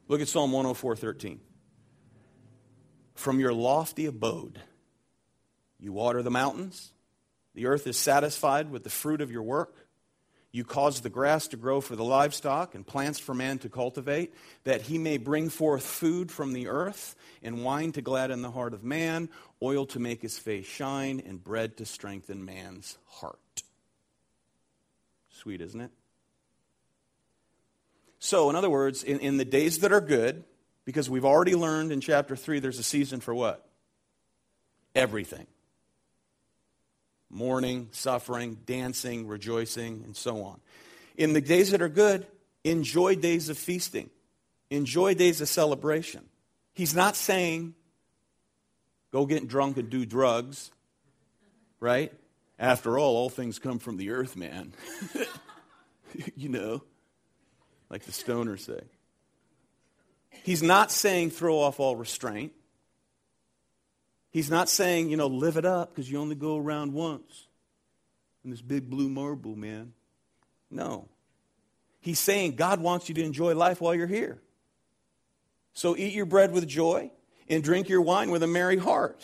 Look 0.08 0.22
at 0.22 0.28
Psalm 0.28 0.52
104 0.52 0.96
13. 0.96 1.40
From 3.18 3.40
your 3.40 3.52
lofty 3.52 4.06
abode, 4.06 4.62
you 5.80 5.92
water 5.92 6.22
the 6.22 6.30
mountains, 6.30 6.92
The 7.56 7.66
earth 7.66 7.88
is 7.88 7.98
satisfied 7.98 8.70
with 8.70 8.84
the 8.84 8.92
fruit 8.92 9.22
of 9.22 9.32
your 9.32 9.42
work. 9.42 9.88
You 10.52 10.64
cause 10.64 11.02
the 11.02 11.10
grass 11.10 11.48
to 11.48 11.58
grow 11.58 11.82
for 11.82 11.96
the 11.96 12.04
livestock 12.04 12.76
and 12.76 12.86
plants 12.86 13.18
for 13.18 13.34
man 13.34 13.58
to 13.60 13.70
cultivate, 13.70 14.36
that 14.66 14.84
he 14.84 15.00
may 15.00 15.18
bring 15.18 15.50
forth 15.50 15.84
food 15.84 16.32
from 16.32 16.54
the 16.54 16.68
earth, 16.68 17.16
and 17.42 17.64
wine 17.64 17.92
to 17.94 18.04
gladden 18.04 18.44
the 18.44 18.52
heart 18.52 18.76
of 18.76 18.84
man, 18.84 19.30
oil 19.64 19.88
to 19.88 20.00
make 20.00 20.22
his 20.22 20.38
face 20.38 20.68
shine, 20.68 21.20
and 21.26 21.44
bread 21.44 21.76
to 21.78 21.86
strengthen 21.86 22.46
man's 22.46 23.00
heart. 23.08 23.64
Sweet, 25.32 25.62
isn't 25.62 25.82
it? 25.82 25.92
So, 28.20 28.52
in 28.52 28.56
other 28.56 28.70
words, 28.70 29.04
in, 29.04 29.20
in 29.22 29.38
the 29.38 29.46
days 29.46 29.80
that 29.80 29.92
are 29.92 30.02
good, 30.02 30.44
because 30.88 31.10
we've 31.10 31.26
already 31.26 31.54
learned 31.54 31.92
in 31.92 32.00
chapter 32.00 32.38
3 32.38 32.60
there's 32.60 32.80
a 32.80 32.84
season 32.84 33.20
for 33.20 33.36
what? 33.36 33.68
Everything 34.96 35.46
mourning, 37.30 37.90
suffering, 37.92 38.58
dancing, 38.66 39.28
rejoicing, 39.28 40.02
and 40.06 40.16
so 40.16 40.44
on. 40.46 40.62
In 41.18 41.34
the 41.34 41.42
days 41.42 41.72
that 41.72 41.82
are 41.82 41.90
good, 41.90 42.26
enjoy 42.64 43.18
days 43.18 43.50
of 43.50 43.58
feasting, 43.58 44.10
enjoy 44.70 45.14
days 45.14 45.42
of 45.42 45.50
celebration. 45.50 46.24
He's 46.74 46.96
not 46.96 47.18
saying 47.18 47.76
go 49.12 49.26
get 49.26 49.46
drunk 49.46 49.76
and 49.76 49.90
do 49.90 50.06
drugs, 50.06 50.72
right? 51.82 52.14
After 52.58 52.98
all, 52.98 53.18
all 53.18 53.30
things 53.30 53.60
come 53.60 53.80
from 53.80 53.98
the 53.98 54.12
earth, 54.12 54.38
man. 54.38 54.72
you 56.38 56.48
know, 56.48 56.82
like 57.90 58.04
the 58.04 58.14
stoners 58.14 58.62
say. 58.62 58.80
He's 60.48 60.64
not 60.64 60.94
saying 60.94 61.32
throw 61.32 61.60
off 61.60 61.78
all 61.82 61.98
restraint. 61.98 62.54
He's 64.30 64.50
not 64.50 64.70
saying, 64.70 65.10
you 65.10 65.18
know, 65.18 65.28
live 65.28 65.58
it 65.58 65.66
up 65.66 65.90
because 65.90 66.10
you 66.10 66.22
only 66.22 66.36
go 66.36 66.56
around 66.56 66.94
once 66.94 67.48
in 68.46 68.52
this 68.52 68.62
big 68.62 68.90
blue 68.90 69.10
marble, 69.10 69.58
man. 69.58 69.92
No. 70.72 71.10
He's 72.00 72.18
saying 72.18 72.56
God 72.56 72.80
wants 72.80 73.10
you 73.10 73.16
to 73.16 73.24
enjoy 73.26 73.56
life 73.56 73.82
while 73.82 73.94
you're 73.94 74.08
here. 74.08 74.42
So 75.74 75.98
eat 75.98 76.14
your 76.14 76.26
bread 76.26 76.54
with 76.54 76.66
joy 76.66 77.12
and 77.50 77.62
drink 77.62 77.90
your 77.90 78.02
wine 78.02 78.32
with 78.32 78.42
a 78.42 78.48
merry 78.48 78.78
heart. 78.78 79.22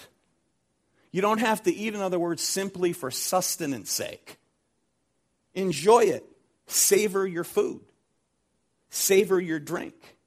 You 1.14 1.22
don't 1.22 1.40
have 1.40 1.64
to 1.64 1.74
eat, 1.74 1.96
in 1.96 2.02
other 2.02 2.20
words, 2.20 2.44
simply 2.44 2.92
for 2.92 3.10
sustenance 3.10 3.90
sake. 3.90 4.40
Enjoy 5.54 6.02
it. 6.02 6.26
Savor 6.68 7.26
your 7.26 7.46
food. 7.46 7.80
Savor 8.90 9.40
your 9.40 9.62
drink 9.62 10.18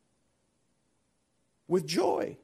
with 1.69 1.87
joy. 1.87 2.37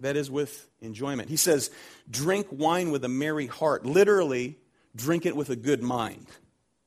That 0.00 0.16
is, 0.16 0.30
with 0.30 0.68
enjoyment. 0.80 1.28
He 1.28 1.36
says, 1.36 1.70
drink 2.10 2.48
wine 2.50 2.90
with 2.90 3.04
a 3.04 3.08
merry 3.08 3.46
heart. 3.46 3.86
Literally, 3.86 4.58
drink 4.96 5.24
it 5.24 5.36
with 5.36 5.50
a 5.50 5.56
good 5.56 5.82
mind. 5.82 6.26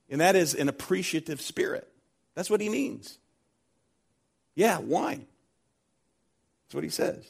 And 0.09 0.21
that 0.21 0.35
is 0.35 0.53
an 0.53 0.67
appreciative 0.69 1.41
spirit. 1.41 1.87
That's 2.35 2.49
what 2.49 2.61
he 2.61 2.69
means. 2.69 3.17
Yeah, 4.55 4.79
wine. 4.79 5.25
That's 6.65 6.75
what 6.75 6.83
he 6.83 6.89
says. 6.89 7.25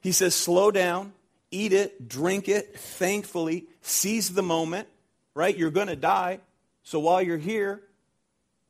He 0.00 0.12
says, 0.12 0.34
slow 0.34 0.70
down, 0.70 1.12
eat 1.50 1.72
it, 1.72 2.08
drink 2.08 2.48
it, 2.48 2.78
thankfully, 2.78 3.66
seize 3.82 4.32
the 4.32 4.42
moment, 4.42 4.88
right? 5.34 5.56
You're 5.56 5.70
going 5.70 5.88
to 5.88 5.96
die. 5.96 6.40
So 6.82 6.98
while 7.00 7.22
you're 7.22 7.36
here, 7.36 7.82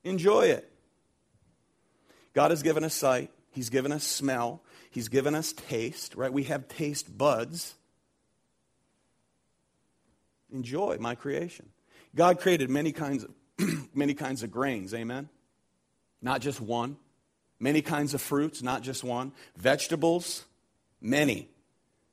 enjoy 0.04 0.46
it. 0.46 0.70
God 2.34 2.50
has 2.50 2.62
given 2.62 2.84
us 2.84 2.94
sight, 2.94 3.30
He's 3.50 3.70
given 3.70 3.92
us 3.92 4.04
smell, 4.04 4.62
He's 4.90 5.08
given 5.08 5.34
us 5.34 5.52
taste, 5.52 6.14
right? 6.14 6.32
We 6.32 6.44
have 6.44 6.68
taste 6.68 7.16
buds. 7.16 7.74
Enjoy 10.52 10.96
my 10.98 11.14
creation. 11.14 11.68
God 12.14 12.40
created 12.40 12.70
many 12.70 12.92
kinds 12.92 13.24
of 13.24 13.30
many 13.94 14.14
kinds 14.14 14.42
of 14.42 14.50
grains, 14.50 14.94
amen? 14.94 15.28
Not 16.22 16.40
just 16.40 16.60
one. 16.60 16.96
Many 17.60 17.82
kinds 17.82 18.14
of 18.14 18.22
fruits, 18.22 18.62
not 18.62 18.82
just 18.82 19.02
one. 19.02 19.32
Vegetables, 19.56 20.44
many. 21.00 21.48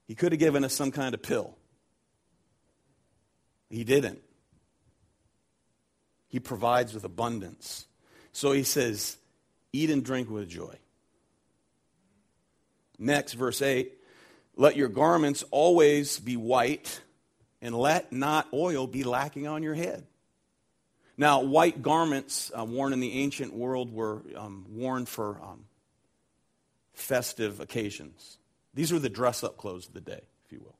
He 0.07 0.15
could 0.15 0.31
have 0.31 0.39
given 0.39 0.63
us 0.63 0.73
some 0.73 0.91
kind 0.91 1.13
of 1.13 1.21
pill. 1.21 1.55
He 3.69 3.83
didn't. 3.83 4.21
He 6.27 6.39
provides 6.39 6.93
with 6.93 7.03
abundance. 7.03 7.85
So 8.31 8.51
he 8.51 8.63
says, 8.63 9.17
eat 9.71 9.89
and 9.89 10.03
drink 10.03 10.29
with 10.29 10.49
joy. 10.49 10.75
Next, 12.97 13.33
verse 13.33 13.61
8 13.61 13.91
let 14.57 14.77
your 14.77 14.87
garments 14.87 15.43
always 15.51 16.19
be 16.19 16.37
white, 16.37 17.01
and 17.61 17.75
let 17.75 18.13
not 18.13 18.47
oil 18.53 18.87
be 18.87 19.03
lacking 19.03 19.47
on 19.47 19.63
your 19.63 19.73
head. 19.73 20.05
Now, 21.17 21.41
white 21.41 21.81
garments 21.81 22.51
uh, 22.57 22.63
worn 22.63 22.93
in 22.93 22.99
the 22.99 23.19
ancient 23.19 23.53
world 23.53 23.93
were 23.93 24.21
um, 24.35 24.65
worn 24.69 25.05
for 25.05 25.41
um, 25.41 25.65
festive 26.93 27.59
occasions. 27.59 28.37
These 28.73 28.91
were 28.91 28.99
the 28.99 29.09
dress 29.09 29.43
up 29.43 29.57
clothes 29.57 29.87
of 29.87 29.93
the 29.93 30.01
day, 30.01 30.21
if 30.45 30.51
you 30.51 30.59
will. 30.59 30.77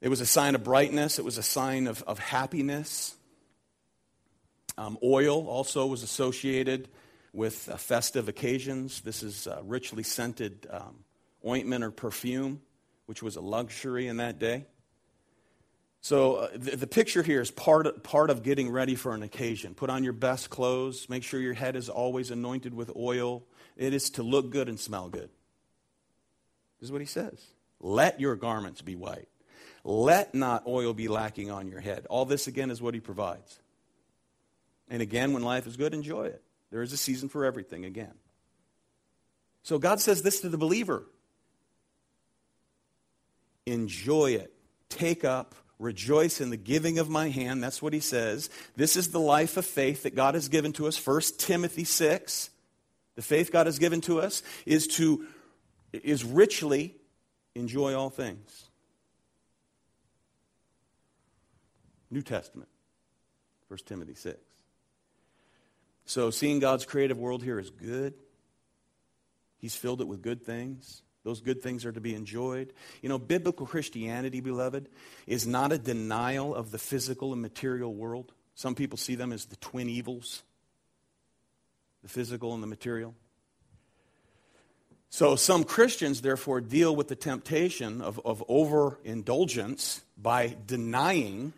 It 0.00 0.08
was 0.08 0.20
a 0.20 0.26
sign 0.26 0.54
of 0.54 0.62
brightness, 0.62 1.18
it 1.18 1.24
was 1.24 1.38
a 1.38 1.42
sign 1.42 1.86
of, 1.86 2.02
of 2.02 2.18
happiness. 2.18 3.14
Um, 4.76 4.96
oil 5.02 5.48
also 5.48 5.86
was 5.86 6.02
associated 6.02 6.88
with 7.38 7.68
uh, 7.68 7.76
festive 7.76 8.28
occasions. 8.28 9.00
This 9.02 9.22
is 9.22 9.46
uh, 9.46 9.60
richly 9.62 10.02
scented 10.02 10.66
um, 10.70 11.04
ointment 11.46 11.84
or 11.84 11.92
perfume, 11.92 12.60
which 13.06 13.22
was 13.22 13.36
a 13.36 13.40
luxury 13.40 14.08
in 14.08 14.16
that 14.16 14.40
day. 14.40 14.66
So 16.00 16.34
uh, 16.34 16.48
the, 16.52 16.76
the, 16.76 16.86
picture 16.88 17.22
here 17.22 17.40
is 17.40 17.52
part 17.52 17.86
of, 17.86 18.02
part 18.02 18.30
of 18.30 18.42
getting 18.42 18.70
ready 18.70 18.96
for 18.96 19.14
an 19.14 19.22
occasion. 19.22 19.74
Put 19.74 19.88
on 19.88 20.02
your 20.02 20.12
best 20.12 20.50
clothes. 20.50 21.08
Make 21.08 21.22
sure 21.22 21.38
your 21.38 21.54
head 21.54 21.76
is 21.76 21.88
always 21.88 22.32
anointed 22.32 22.74
with 22.74 22.90
oil. 22.96 23.44
It 23.76 23.94
is 23.94 24.10
to 24.10 24.24
look 24.24 24.50
good 24.50 24.68
and 24.68 24.78
smell 24.78 25.08
good. 25.08 25.30
This 26.80 26.88
is 26.88 26.92
what 26.92 27.00
he 27.00 27.06
says. 27.06 27.40
Let 27.78 28.18
your 28.18 28.34
garments 28.34 28.82
be 28.82 28.96
white. 28.96 29.28
Let 29.84 30.34
not 30.34 30.66
oil 30.66 30.92
be 30.92 31.06
lacking 31.06 31.52
on 31.52 31.68
your 31.68 31.80
head. 31.80 32.04
All 32.10 32.24
this, 32.24 32.48
again, 32.48 32.72
is 32.72 32.82
what 32.82 32.94
he 32.94 33.00
provides. 33.00 33.60
And 34.90 35.00
again, 35.02 35.32
when 35.32 35.44
life 35.44 35.68
is 35.68 35.76
good, 35.76 35.94
enjoy 35.94 36.26
it. 36.26 36.42
There 36.70 36.82
is 36.82 36.92
a 36.92 36.96
season 36.96 37.28
for 37.28 37.44
everything 37.44 37.84
again. 37.84 38.14
So 39.62 39.78
God 39.78 40.00
says 40.00 40.22
this 40.22 40.40
to 40.40 40.48
the 40.48 40.58
believer 40.58 41.04
enjoy 43.66 44.32
it, 44.32 44.52
take 44.88 45.24
up, 45.24 45.54
rejoice 45.78 46.40
in 46.40 46.50
the 46.50 46.56
giving 46.56 46.98
of 46.98 47.10
my 47.10 47.28
hand. 47.28 47.62
That's 47.62 47.82
what 47.82 47.92
he 47.92 48.00
says. 48.00 48.48
This 48.76 48.96
is 48.96 49.10
the 49.10 49.20
life 49.20 49.56
of 49.56 49.66
faith 49.66 50.04
that 50.04 50.14
God 50.14 50.34
has 50.34 50.48
given 50.48 50.72
to 50.74 50.86
us. 50.86 51.04
1 51.04 51.20
Timothy 51.38 51.84
6. 51.84 52.50
The 53.16 53.22
faith 53.22 53.52
God 53.52 53.66
has 53.66 53.78
given 53.78 54.00
to 54.02 54.20
us 54.20 54.42
is 54.64 54.86
to 54.88 55.26
is 55.92 56.24
richly 56.24 56.94
enjoy 57.54 57.94
all 57.94 58.10
things. 58.10 58.64
New 62.10 62.22
Testament. 62.22 62.68
1 63.68 63.80
Timothy 63.84 64.14
6. 64.14 64.38
So, 66.08 66.30
seeing 66.30 66.58
God's 66.58 66.86
creative 66.86 67.18
world 67.18 67.42
here 67.42 67.58
is 67.58 67.68
good. 67.68 68.14
He's 69.58 69.76
filled 69.76 70.00
it 70.00 70.08
with 70.08 70.22
good 70.22 70.42
things. 70.42 71.02
Those 71.22 71.42
good 71.42 71.62
things 71.62 71.84
are 71.84 71.92
to 71.92 72.00
be 72.00 72.14
enjoyed. 72.14 72.72
You 73.02 73.10
know, 73.10 73.18
biblical 73.18 73.66
Christianity, 73.66 74.40
beloved, 74.40 74.88
is 75.26 75.46
not 75.46 75.70
a 75.70 75.76
denial 75.76 76.54
of 76.54 76.70
the 76.70 76.78
physical 76.78 77.34
and 77.34 77.42
material 77.42 77.94
world. 77.94 78.32
Some 78.54 78.74
people 78.74 78.96
see 78.96 79.16
them 79.16 79.34
as 79.34 79.44
the 79.44 79.56
twin 79.56 79.90
evils 79.90 80.42
the 82.02 82.08
physical 82.08 82.54
and 82.54 82.62
the 82.62 82.66
material. 82.66 83.14
So, 85.10 85.36
some 85.36 85.62
Christians, 85.62 86.22
therefore, 86.22 86.62
deal 86.62 86.96
with 86.96 87.08
the 87.08 87.16
temptation 87.16 88.00
of, 88.00 88.18
of 88.24 88.42
overindulgence 88.48 90.00
by 90.16 90.56
denying 90.64 91.52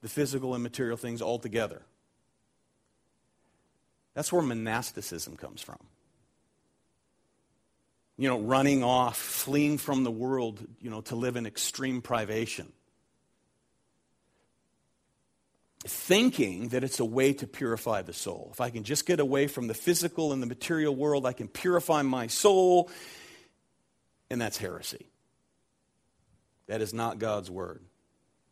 the 0.00 0.08
physical 0.08 0.54
and 0.54 0.62
material 0.62 0.96
things 0.96 1.20
altogether. 1.20 1.82
That's 4.20 4.30
where 4.30 4.42
monasticism 4.42 5.38
comes 5.38 5.62
from. 5.62 5.78
You 8.18 8.28
know, 8.28 8.38
running 8.38 8.84
off, 8.84 9.16
fleeing 9.16 9.78
from 9.78 10.04
the 10.04 10.10
world, 10.10 10.60
you 10.78 10.90
know, 10.90 11.00
to 11.00 11.16
live 11.16 11.36
in 11.36 11.46
extreme 11.46 12.02
privation. 12.02 12.70
Thinking 15.86 16.68
that 16.68 16.84
it's 16.84 17.00
a 17.00 17.04
way 17.06 17.32
to 17.32 17.46
purify 17.46 18.02
the 18.02 18.12
soul. 18.12 18.50
If 18.52 18.60
I 18.60 18.68
can 18.68 18.84
just 18.84 19.06
get 19.06 19.20
away 19.20 19.46
from 19.46 19.68
the 19.68 19.74
physical 19.74 20.34
and 20.34 20.42
the 20.42 20.46
material 20.46 20.94
world, 20.94 21.24
I 21.24 21.32
can 21.32 21.48
purify 21.48 22.02
my 22.02 22.26
soul. 22.26 22.90
And 24.28 24.38
that's 24.38 24.58
heresy. 24.58 25.06
That 26.66 26.82
is 26.82 26.92
not 26.92 27.20
God's 27.20 27.50
word. 27.50 27.80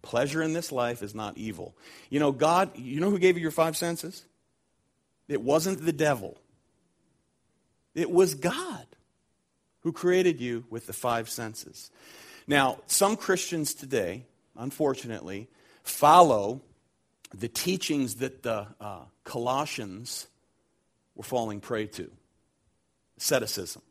Pleasure 0.01 0.43
in 0.43 0.55
this 0.55 0.73
life 0.73 1.03
is 1.03 1.15
not 1.15 1.37
evil. 1.37 1.77
You 2.09 2.21
know, 2.21 2.33
God, 2.33 2.75
you 2.79 3.01
know 3.01 3.11
who 3.11 3.19
gave 3.19 3.37
you 3.37 3.43
your 3.43 3.51
five 3.51 3.77
senses? 3.77 4.25
It 5.29 5.43
wasn't 5.43 5.85
the 5.85 5.93
devil, 5.93 6.39
it 7.95 8.11
was 8.11 8.35
God 8.35 8.87
who 9.81 9.93
created 9.93 10.41
you 10.41 10.65
with 10.71 10.87
the 10.87 10.93
five 10.93 11.29
senses. 11.31 11.91
Now, 12.47 12.79
some 12.87 13.17
Christians 13.17 13.75
today, 13.75 14.25
unfortunately, 14.57 15.49
follow 15.83 16.63
the 17.35 17.49
teachings 17.49 18.17
that 18.17 18.43
the 18.43 18.67
uh, 18.81 19.01
Colossians 19.25 20.27
were 21.15 21.25
falling 21.25 21.61
prey 21.61 21.87
to 21.87 22.11
asceticism. 23.19 23.83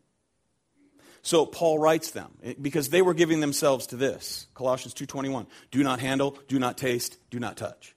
So 1.21 1.45
Paul 1.45 1.77
writes 1.77 2.11
them 2.11 2.31
eh, 2.43 2.53
because 2.59 2.89
they 2.89 3.01
were 3.01 3.13
giving 3.13 3.41
themselves 3.41 3.87
to 3.87 3.97
this. 3.97 4.47
Colossians 4.53 4.93
2:21. 4.93 5.45
Do 5.71 5.83
not 5.83 5.99
handle, 5.99 6.37
do 6.47 6.57
not 6.57 6.77
taste, 6.77 7.17
do 7.29 7.39
not 7.39 7.57
touch. 7.57 7.95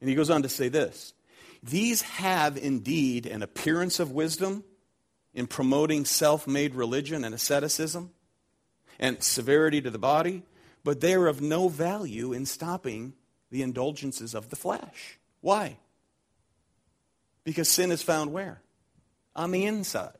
And 0.00 0.10
he 0.10 0.14
goes 0.14 0.30
on 0.30 0.42
to 0.42 0.48
say 0.48 0.68
this. 0.68 1.14
These 1.68 2.02
have 2.02 2.56
indeed 2.56 3.26
an 3.26 3.42
appearance 3.42 3.98
of 3.98 4.12
wisdom 4.12 4.62
in 5.34 5.48
promoting 5.48 6.04
self-made 6.04 6.76
religion 6.76 7.24
and 7.24 7.34
asceticism 7.34 8.10
and 9.00 9.22
severity 9.22 9.80
to 9.80 9.90
the 9.90 9.98
body, 9.98 10.44
but 10.84 11.00
they 11.00 11.14
are 11.14 11.26
of 11.26 11.40
no 11.40 11.68
value 11.68 12.32
in 12.32 12.46
stopping 12.46 13.14
the 13.50 13.62
indulgences 13.62 14.32
of 14.34 14.48
the 14.50 14.56
flesh. 14.56 15.18
Why? 15.40 15.76
Because 17.42 17.68
sin 17.68 17.90
is 17.90 18.00
found 18.00 18.32
where? 18.32 18.62
On 19.34 19.50
the 19.50 19.64
inside. 19.66 20.16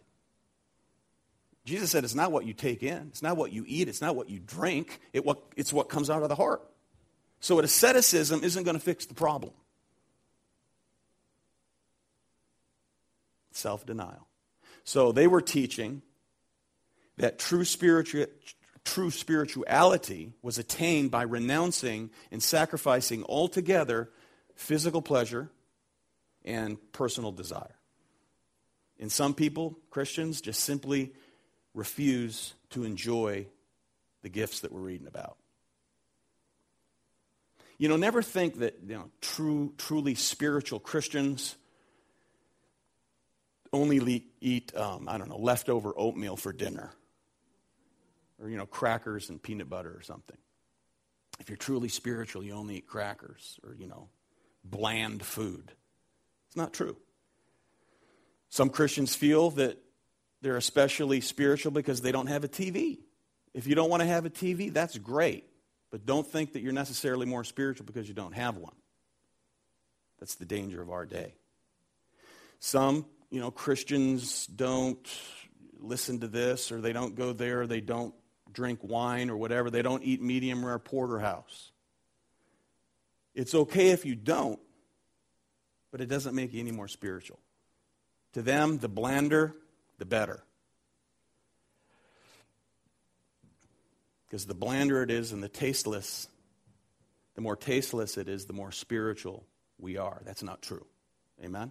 Jesus 1.65 1.93
said 1.93 2.03
it's 2.03 2.15
not 2.15 2.33
what 2.33 2.45
you 2.45 2.55
take 2.55 2.83
in, 2.83 3.07
it's 3.09 3.23
not 3.23 3.37
what 3.37 3.53
you 3.53 3.65
eat, 3.67 3.89
it's 3.89 4.01
not 4.01 4.17
what 4.17 4.31
you 4.31 4.41
drink, 4.41 5.01
it 5.13 5.25
what, 5.25 5.39
it's 5.57 5.73
what 5.73 5.89
comes 5.89 6.11
out 6.11 6.23
of 6.23 6.29
the 6.29 6.35
heart. 6.35 6.63
So, 7.39 7.61
asceticism 7.61 8.43
isn't 8.43 8.65
going 8.65 8.77
to 8.77 8.83
fix 8.83 9.07
the 9.07 9.15
problem. 9.15 9.53
Self 13.57 13.87
denial. 13.87 14.29
So, 14.85 15.13
they 15.13 15.27
were 15.27 15.41
teaching 15.41 16.03
that 17.17 17.39
true, 17.39 17.65
spiritu- 17.65 18.27
true 18.85 19.11
spirituality 19.11 20.35
was 20.43 20.59
attained 20.59 21.11
by 21.11 21.23
renouncing 21.23 22.11
and 22.31 22.43
sacrificing 22.43 23.25
altogether 23.25 24.11
physical 24.55 25.01
pleasure 25.01 25.51
and 26.45 26.77
personal 26.93 27.33
desire. 27.33 27.75
And 29.01 29.11
some 29.11 29.33
people, 29.35 29.79
Christians, 29.91 30.41
just 30.43 30.61
simply 30.61 31.13
refuse 31.75 32.55
to 32.71 32.85
enjoy 32.85 33.47
the 34.23 34.29
gifts 34.29 34.61
that 34.61 34.73
we're 34.73 34.81
reading 34.81 35.07
about. 35.07 35.39
You 37.79 37.89
know, 37.89 37.97
never 37.97 38.23
think 38.23 38.59
that 38.59 38.79
you 38.87 38.95
know, 38.95 39.11
true, 39.21 39.75
truly 39.79 40.15
spiritual 40.15 40.81
Christians 40.81 41.57
only 43.77 44.25
eat, 44.41 44.75
um, 44.75 45.09
I 45.09 45.19
don't 45.19 45.29
know, 45.29 45.39
leftover 45.39 45.93
oatmeal 45.97 46.37
for 46.37 46.53
dinner. 46.53 46.91
Or, 48.43 48.51
you 48.51 48.57
know, 48.57 48.67
crackers 48.67 49.31
and 49.31 49.43
peanut 49.43 49.71
butter 49.71 49.95
or 49.97 50.03
something. 50.03 50.37
If 51.39 51.49
you're 51.49 51.57
truly 51.57 51.89
spiritual, 51.89 52.43
you 52.43 52.53
only 52.53 52.77
eat 52.77 52.87
crackers 52.87 53.59
or, 53.63 53.75
you 53.75 53.87
know, 53.87 54.09
bland 54.65 55.25
food. 55.25 55.73
It's 56.49 56.57
not 56.57 56.73
true. 56.73 56.97
Some 58.49 58.71
Christians 58.71 59.15
feel 59.15 59.51
that 59.53 59.79
they're 60.43 60.57
especially 60.57 61.21
spiritual 61.21 61.73
because 61.73 62.01
they 62.01 62.13
don't 62.13 62.29
have 62.29 62.45
a 62.45 62.49
TV. 62.49 62.99
If 63.55 63.67
you 63.67 63.75
don't 63.75 63.91
want 63.91 64.03
to 64.03 64.07
have 64.07 64.27
a 64.27 64.31
TV, 64.31 64.73
that's 64.73 64.99
great. 64.99 65.45
But 65.91 66.05
don't 66.05 66.27
think 66.27 66.53
that 66.53 66.61
you're 66.61 66.73
necessarily 66.73 67.27
more 67.27 67.45
spiritual 67.45 67.87
because 67.87 68.09
you 68.09 68.15
don't 68.15 68.35
have 68.35 68.57
one. 68.57 68.75
That's 70.19 70.35
the 70.35 70.45
danger 70.45 70.83
of 70.83 70.91
our 70.91 71.07
day. 71.07 71.35
Some, 72.59 73.07
you 73.37 73.43
know, 73.43 73.51
Christians 73.51 74.47
don't 74.47 75.07
listen 75.79 76.21
to 76.21 76.27
this 76.27 76.73
or 76.73 76.81
they 76.81 76.95
don't 76.95 77.17
go 77.17 77.35
there, 77.35 77.67
they 77.67 77.83
don't 77.83 78.15
drink 78.51 78.79
wine 78.83 79.29
or 79.29 79.37
whatever, 79.37 79.69
they 79.69 79.83
don't 79.83 80.03
eat 80.03 80.23
medium 80.23 80.65
rare 80.65 80.79
porterhouse. 80.79 81.71
It's 83.35 83.55
okay 83.55 83.91
if 83.91 84.07
you 84.07 84.15
don't, 84.15 84.59
but 85.93 86.01
it 86.01 86.07
doesn't 86.07 86.35
make 86.35 86.55
you 86.55 86.61
any 86.61 86.71
more 86.71 86.89
spiritual. 86.89 87.39
To 88.33 88.41
them, 88.41 88.79
the 88.79 88.89
blander, 88.89 89.55
the 89.99 90.07
better. 90.07 90.43
Because 94.25 94.47
the 94.47 94.55
blander 94.55 95.03
it 95.03 95.11
is 95.11 95.33
and 95.33 95.43
the 95.43 95.51
tasteless, 95.51 96.27
the 97.35 97.43
more 97.43 97.55
tasteless 97.55 98.17
it 98.17 98.31
is, 98.31 98.47
the 98.47 98.55
more 98.55 98.73
spiritual 98.73 99.45
we 99.79 99.99
are. 99.99 100.23
That's 100.25 100.43
not 100.43 100.63
true. 100.63 100.87
Amen? 101.45 101.71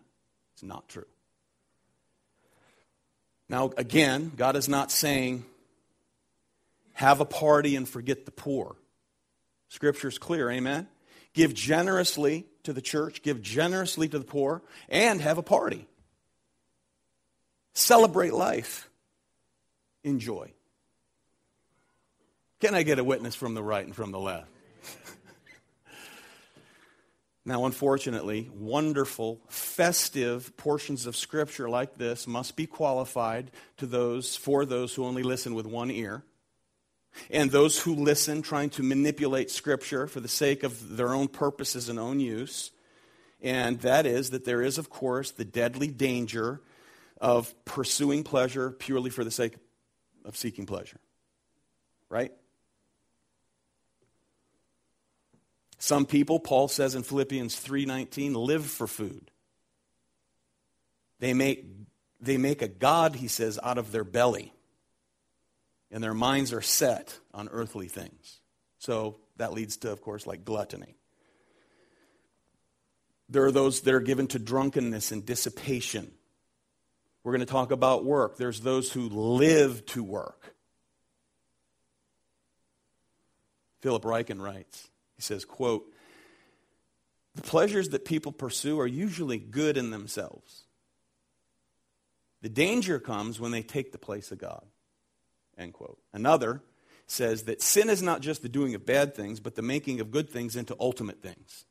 It's 0.53 0.61
not 0.61 0.87
true. 0.87 1.07
Now, 3.47 3.71
again, 3.77 4.31
God 4.35 4.55
is 4.55 4.67
not 4.67 4.91
saying 4.91 5.45
have 6.93 7.19
a 7.19 7.25
party 7.25 7.75
and 7.75 7.87
forget 7.87 8.25
the 8.25 8.31
poor. 8.31 8.75
Scripture 9.69 10.07
is 10.07 10.17
clear. 10.17 10.49
Amen? 10.49 10.87
Give 11.33 11.53
generously 11.53 12.45
to 12.63 12.73
the 12.73 12.81
church, 12.81 13.21
give 13.21 13.41
generously 13.41 14.07
to 14.07 14.17
the 14.17 14.25
poor, 14.25 14.61
and 14.87 15.21
have 15.21 15.37
a 15.37 15.43
party. 15.43 15.87
Celebrate 17.73 18.33
life. 18.33 18.89
Enjoy. 20.03 20.53
Can 22.61 22.73
I 22.73 22.83
get 22.83 22.99
a 22.99 23.03
witness 23.03 23.35
from 23.35 23.53
the 23.53 23.61
right 23.61 23.85
and 23.85 23.95
from 23.95 24.11
the 24.11 24.19
left? 24.19 24.47
now, 27.47 27.65
unfortunately, 27.65 28.49
wonderful, 28.51 29.39
festive 29.49 30.57
portions 30.57 31.05
of 31.05 31.15
Scripture 31.15 31.69
like 31.69 31.95
this 31.95 32.25
must 32.25 32.55
be 32.55 32.65
qualified 32.65 33.51
to 33.77 33.85
those, 33.85 34.35
for 34.35 34.65
those 34.65 34.95
who 34.95 35.05
only 35.05 35.21
listen 35.21 35.53
with 35.53 35.67
one 35.67 35.91
ear. 35.91 36.23
And 37.29 37.51
those 37.51 37.79
who 37.79 37.93
listen 37.93 38.41
trying 38.41 38.71
to 38.71 38.83
manipulate 38.83 39.51
Scripture 39.51 40.07
for 40.07 40.19
the 40.19 40.27
sake 40.27 40.63
of 40.63 40.97
their 40.97 41.13
own 41.13 41.27
purposes 41.27 41.87
and 41.87 41.99
own 41.99 42.19
use. 42.19 42.71
And 43.41 43.79
that 43.81 44.07
is 44.07 44.31
that 44.31 44.43
there 44.43 44.63
is, 44.63 44.79
of 44.79 44.89
course, 44.89 45.29
the 45.29 45.45
deadly 45.45 45.87
danger 45.87 46.61
of 47.21 47.53
pursuing 47.63 48.23
pleasure 48.23 48.71
purely 48.71 49.11
for 49.11 49.23
the 49.23 49.31
sake 49.31 49.53
of 50.25 50.35
seeking 50.35 50.65
pleasure. 50.65 50.99
Right? 52.09 52.31
Some 55.77 56.05
people, 56.05 56.39
Paul 56.39 56.67
says 56.67 56.95
in 56.95 57.03
Philippians 57.03 57.55
3:19, 57.59 58.33
live 58.35 58.65
for 58.65 58.87
food. 58.87 59.31
They 61.19 61.33
make, 61.33 61.65
they 62.19 62.37
make 62.37 62.61
a 62.61 62.67
God, 62.67 63.15
he 63.15 63.27
says, 63.27 63.59
out 63.61 63.77
of 63.77 63.91
their 63.91 64.03
belly. 64.03 64.53
And 65.91 66.03
their 66.03 66.13
minds 66.13 66.51
are 66.51 66.61
set 66.61 67.19
on 67.33 67.47
earthly 67.49 67.87
things. 67.87 68.39
So 68.79 69.19
that 69.37 69.53
leads 69.53 69.77
to, 69.77 69.91
of 69.91 70.01
course, 70.01 70.27
like 70.27 70.43
gluttony. 70.43 70.95
There 73.29 73.45
are 73.45 73.51
those 73.51 73.81
that 73.81 73.93
are 73.93 73.99
given 73.99 74.27
to 74.27 74.39
drunkenness 74.39 75.11
and 75.11 75.25
dissipation. 75.25 76.11
We're 77.23 77.31
going 77.31 77.39
to 77.39 77.45
talk 77.45 77.71
about 77.71 78.05
work. 78.05 78.37
There's 78.37 78.61
those 78.61 78.91
who 78.91 79.09
live 79.09 79.85
to 79.87 80.03
work. 80.03 80.53
Philip 83.81 84.03
Ryken 84.03 84.41
writes, 84.41 84.89
he 85.15 85.21
says, 85.21 85.45
quote, 85.45 85.85
the 87.35 87.41
pleasures 87.41 87.89
that 87.89 88.05
people 88.05 88.31
pursue 88.31 88.79
are 88.79 88.87
usually 88.87 89.37
good 89.37 89.77
in 89.77 89.91
themselves. 89.91 90.63
The 92.41 92.49
danger 92.49 92.99
comes 92.99 93.39
when 93.39 93.51
they 93.51 93.61
take 93.61 93.91
the 93.91 93.97
place 93.97 94.31
of 94.31 94.37
God. 94.37 94.63
End 95.57 95.73
quote. 95.73 95.99
Another 96.13 96.61
says 97.07 97.43
that 97.43 97.61
sin 97.61 97.89
is 97.89 98.01
not 98.01 98.21
just 98.21 98.41
the 98.41 98.49
doing 98.49 98.75
of 98.75 98.85
bad 98.85 99.15
things, 99.15 99.39
but 99.39 99.55
the 99.55 99.61
making 99.61 99.99
of 99.99 100.11
good 100.11 100.29
things 100.29 100.55
into 100.55 100.75
ultimate 100.79 101.21
things. 101.21 101.65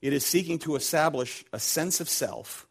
It 0.00 0.12
is 0.12 0.24
seeking 0.24 0.58
to 0.60 0.76
establish 0.76 1.44
a 1.52 1.58
sense 1.58 2.00
of 2.00 2.08
self 2.08 2.66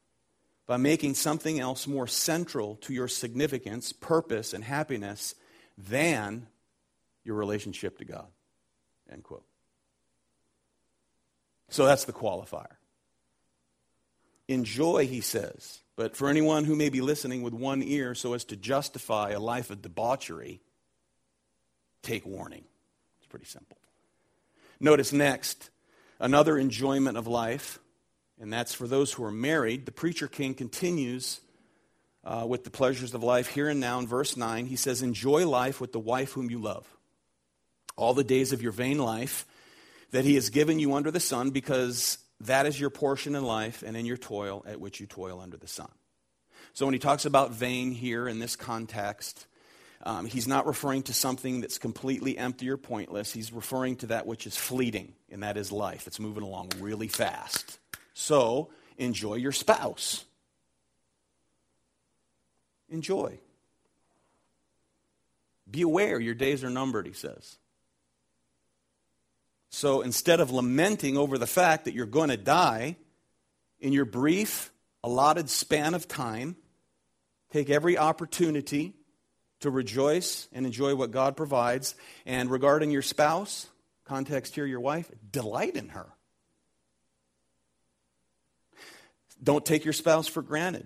by 0.68 0.78
making 0.78 1.16
something 1.16 1.60
else 1.60 1.88
more 1.88 2.08
central 2.08 2.76
to 2.78 2.94
your 2.94 3.08
significance, 3.08 3.94
purpose, 3.94 4.54
and 4.54 4.64
happiness 4.64 5.36
than 5.78 6.48
your 7.24 7.36
relationship 7.36 7.98
to 8.00 8.06
God. 8.06 8.28
End 9.12 9.24
quote. 9.24 9.44
So 11.70 11.86
that's 11.86 12.06
the 12.06 12.14
qualifier. 12.14 12.76
Enjoy, 14.48 15.08
he 15.08 15.22
says, 15.22 15.80
but 15.96 16.18
for 16.18 16.28
anyone 16.28 16.66
who 16.66 16.76
may 16.76 16.90
be 16.90 17.02
listening 17.02 17.42
with 17.42 17.54
one 17.54 17.82
ear 17.82 18.16
so 18.16 18.34
as 18.34 18.44
to 18.46 18.56
justify 18.56 19.32
a 19.32 19.40
life 19.40 19.70
of 19.70 19.82
debauchery, 19.82 20.62
take 22.02 22.26
warning. 22.26 22.66
It's 23.20 23.28
pretty 23.28 23.46
simple. 23.46 23.78
Notice 24.80 25.14
next 25.14 25.70
another 26.20 26.58
enjoyment 26.58 27.18
of 27.18 27.28
life 27.28 27.80
and 28.42 28.52
that's 28.52 28.74
for 28.74 28.88
those 28.88 29.14
who 29.14 29.24
are 29.24 29.32
married. 29.32 29.86
The 29.86 29.92
preacher 29.92 30.28
king 30.28 30.56
continues 30.56 31.42
uh, 32.24 32.46
with 32.48 32.64
the 32.64 32.72
pleasures 32.72 33.14
of 33.14 33.22
life 33.22 33.48
here 33.48 33.70
and 33.70 33.80
now 33.80 34.00
in 34.00 34.08
verse 34.08 34.36
9. 34.36 34.66
He 34.66 34.76
says, 34.76 35.04
Enjoy 35.04 35.48
life 35.48 35.80
with 35.80 35.92
the 35.92 36.00
wife 36.00 36.32
whom 36.32 36.50
you 36.50 36.58
love, 36.58 36.88
all 37.96 38.14
the 38.14 38.24
days 38.24 38.54
of 38.54 38.62
your 38.62 38.72
vain 38.72 38.98
life 38.98 39.46
that 40.12 40.26
he 40.26 40.36
has 40.36 40.50
given 40.50 40.80
you 40.80 40.94
under 40.94 41.12
the 41.12 41.20
sun, 41.20 41.52
because 41.52 42.18
that 42.42 42.66
is 42.66 42.80
your 42.80 42.90
portion 42.90 43.36
in 43.36 43.44
life 43.44 43.84
and 43.86 43.96
in 43.96 44.06
your 44.06 44.18
toil 44.18 44.64
at 44.68 44.80
which 44.80 45.00
you 45.00 45.08
toil 45.08 45.40
under 45.40 45.58
the 45.58 45.68
sun. 45.68 45.92
So 46.74 46.86
when 46.86 46.94
he 46.94 47.00
talks 47.00 47.26
about 47.26 47.52
vain 47.52 47.92
here 47.92 48.28
in 48.28 48.40
this 48.40 48.56
context, 48.56 49.48
Um, 50.04 50.26
he's 50.26 50.48
not 50.48 50.66
referring 50.66 51.04
to 51.04 51.14
something 51.14 51.62
that's 51.62 51.78
completely 51.78 52.36
empty 52.36 52.68
or 52.72 52.78
pointless. 52.78 53.32
He's 53.32 53.54
referring 53.54 53.98
to 53.98 54.08
that 54.08 54.26
which 54.26 54.48
is 54.48 54.58
fleeting, 54.58 55.14
and 55.30 55.44
that 55.44 55.58
is 55.58 55.72
life. 55.72 56.08
It's 56.08 56.20
moving 56.20 56.42
along 56.42 56.72
really 56.80 57.08
fast. 57.08 57.78
So 58.16 58.72
enjoy 58.98 59.36
your 59.36 59.52
spouse. 59.52 60.26
Enjoy. 62.90 63.38
Be 65.70 65.84
aware 65.84 66.20
your 66.20 66.34
days 66.34 66.64
are 66.64 66.72
numbered, 66.72 67.06
he 67.06 67.14
says. 67.14 67.60
So 69.72 70.02
instead 70.02 70.42
of 70.42 70.52
lamenting 70.52 71.18
over 71.18 71.38
the 71.38 71.48
fact 71.48 71.86
that 71.86 71.94
you're 71.94 72.06
going 72.06 72.30
to 72.30 72.38
die 72.38 72.98
in 73.80 73.94
your 73.94 74.06
brief, 74.06 74.70
allotted 75.04 75.50
span 75.50 75.94
of 75.94 76.08
time, 76.08 76.58
take 77.52 77.70
every 77.70 77.98
opportunity 77.98 78.94
to 79.62 79.70
rejoice 79.70 80.50
and 80.52 80.66
enjoy 80.66 80.96
what 80.96 81.12
God 81.12 81.38
provides. 81.38 81.96
And 82.26 82.52
regarding 82.52 82.92
your 82.92 83.02
spouse, 83.02 83.68
context 84.04 84.56
here, 84.56 84.66
your 84.66 84.82
wife, 84.82 85.10
delight 85.32 85.78
in 85.78 85.90
her. 85.90 86.08
Don't 89.42 89.66
take 89.66 89.86
your 89.86 89.94
spouse 89.94 90.28
for 90.28 90.42
granted. 90.42 90.86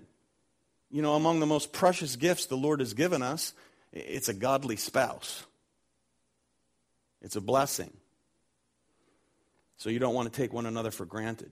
You 0.90 1.02
know, 1.02 1.14
among 1.14 1.40
the 1.40 1.46
most 1.46 1.72
precious 1.72 2.14
gifts 2.14 2.46
the 2.46 2.56
Lord 2.56 2.78
has 2.80 2.94
given 2.94 3.20
us, 3.20 3.52
it's 3.92 4.28
a 4.28 4.34
godly 4.34 4.76
spouse. 4.76 5.44
It's 7.20 7.36
a 7.36 7.40
blessing. 7.40 7.92
So 9.76 9.90
you 9.90 9.98
don't 9.98 10.14
want 10.14 10.32
to 10.32 10.40
take 10.40 10.52
one 10.52 10.66
another 10.66 10.90
for 10.90 11.04
granted. 11.04 11.50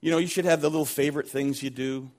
You 0.00 0.10
know, 0.10 0.18
you 0.18 0.26
should 0.26 0.44
have 0.44 0.60
the 0.60 0.70
little 0.70 0.86
favorite 0.86 1.28
things 1.28 1.62
you 1.62 1.70
do, 1.70 2.10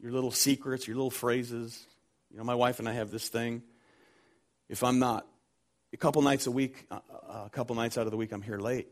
your 0.00 0.12
little 0.12 0.30
secrets, 0.30 0.86
your 0.86 0.96
little 0.96 1.10
phrases. 1.10 1.84
You 2.30 2.38
know, 2.38 2.44
my 2.44 2.54
wife 2.54 2.78
and 2.78 2.88
I 2.88 2.92
have 2.92 3.10
this 3.10 3.28
thing. 3.28 3.62
If 4.68 4.82
I'm 4.82 4.98
not, 4.98 5.26
a 5.92 5.96
couple 5.96 6.22
nights 6.22 6.46
a 6.46 6.50
week, 6.50 6.86
uh, 6.90 6.98
uh, 7.10 7.44
a 7.46 7.50
couple 7.50 7.76
nights 7.76 7.96
out 7.96 8.06
of 8.06 8.10
the 8.10 8.16
week, 8.16 8.32
I'm 8.32 8.42
here 8.42 8.58
late. 8.58 8.88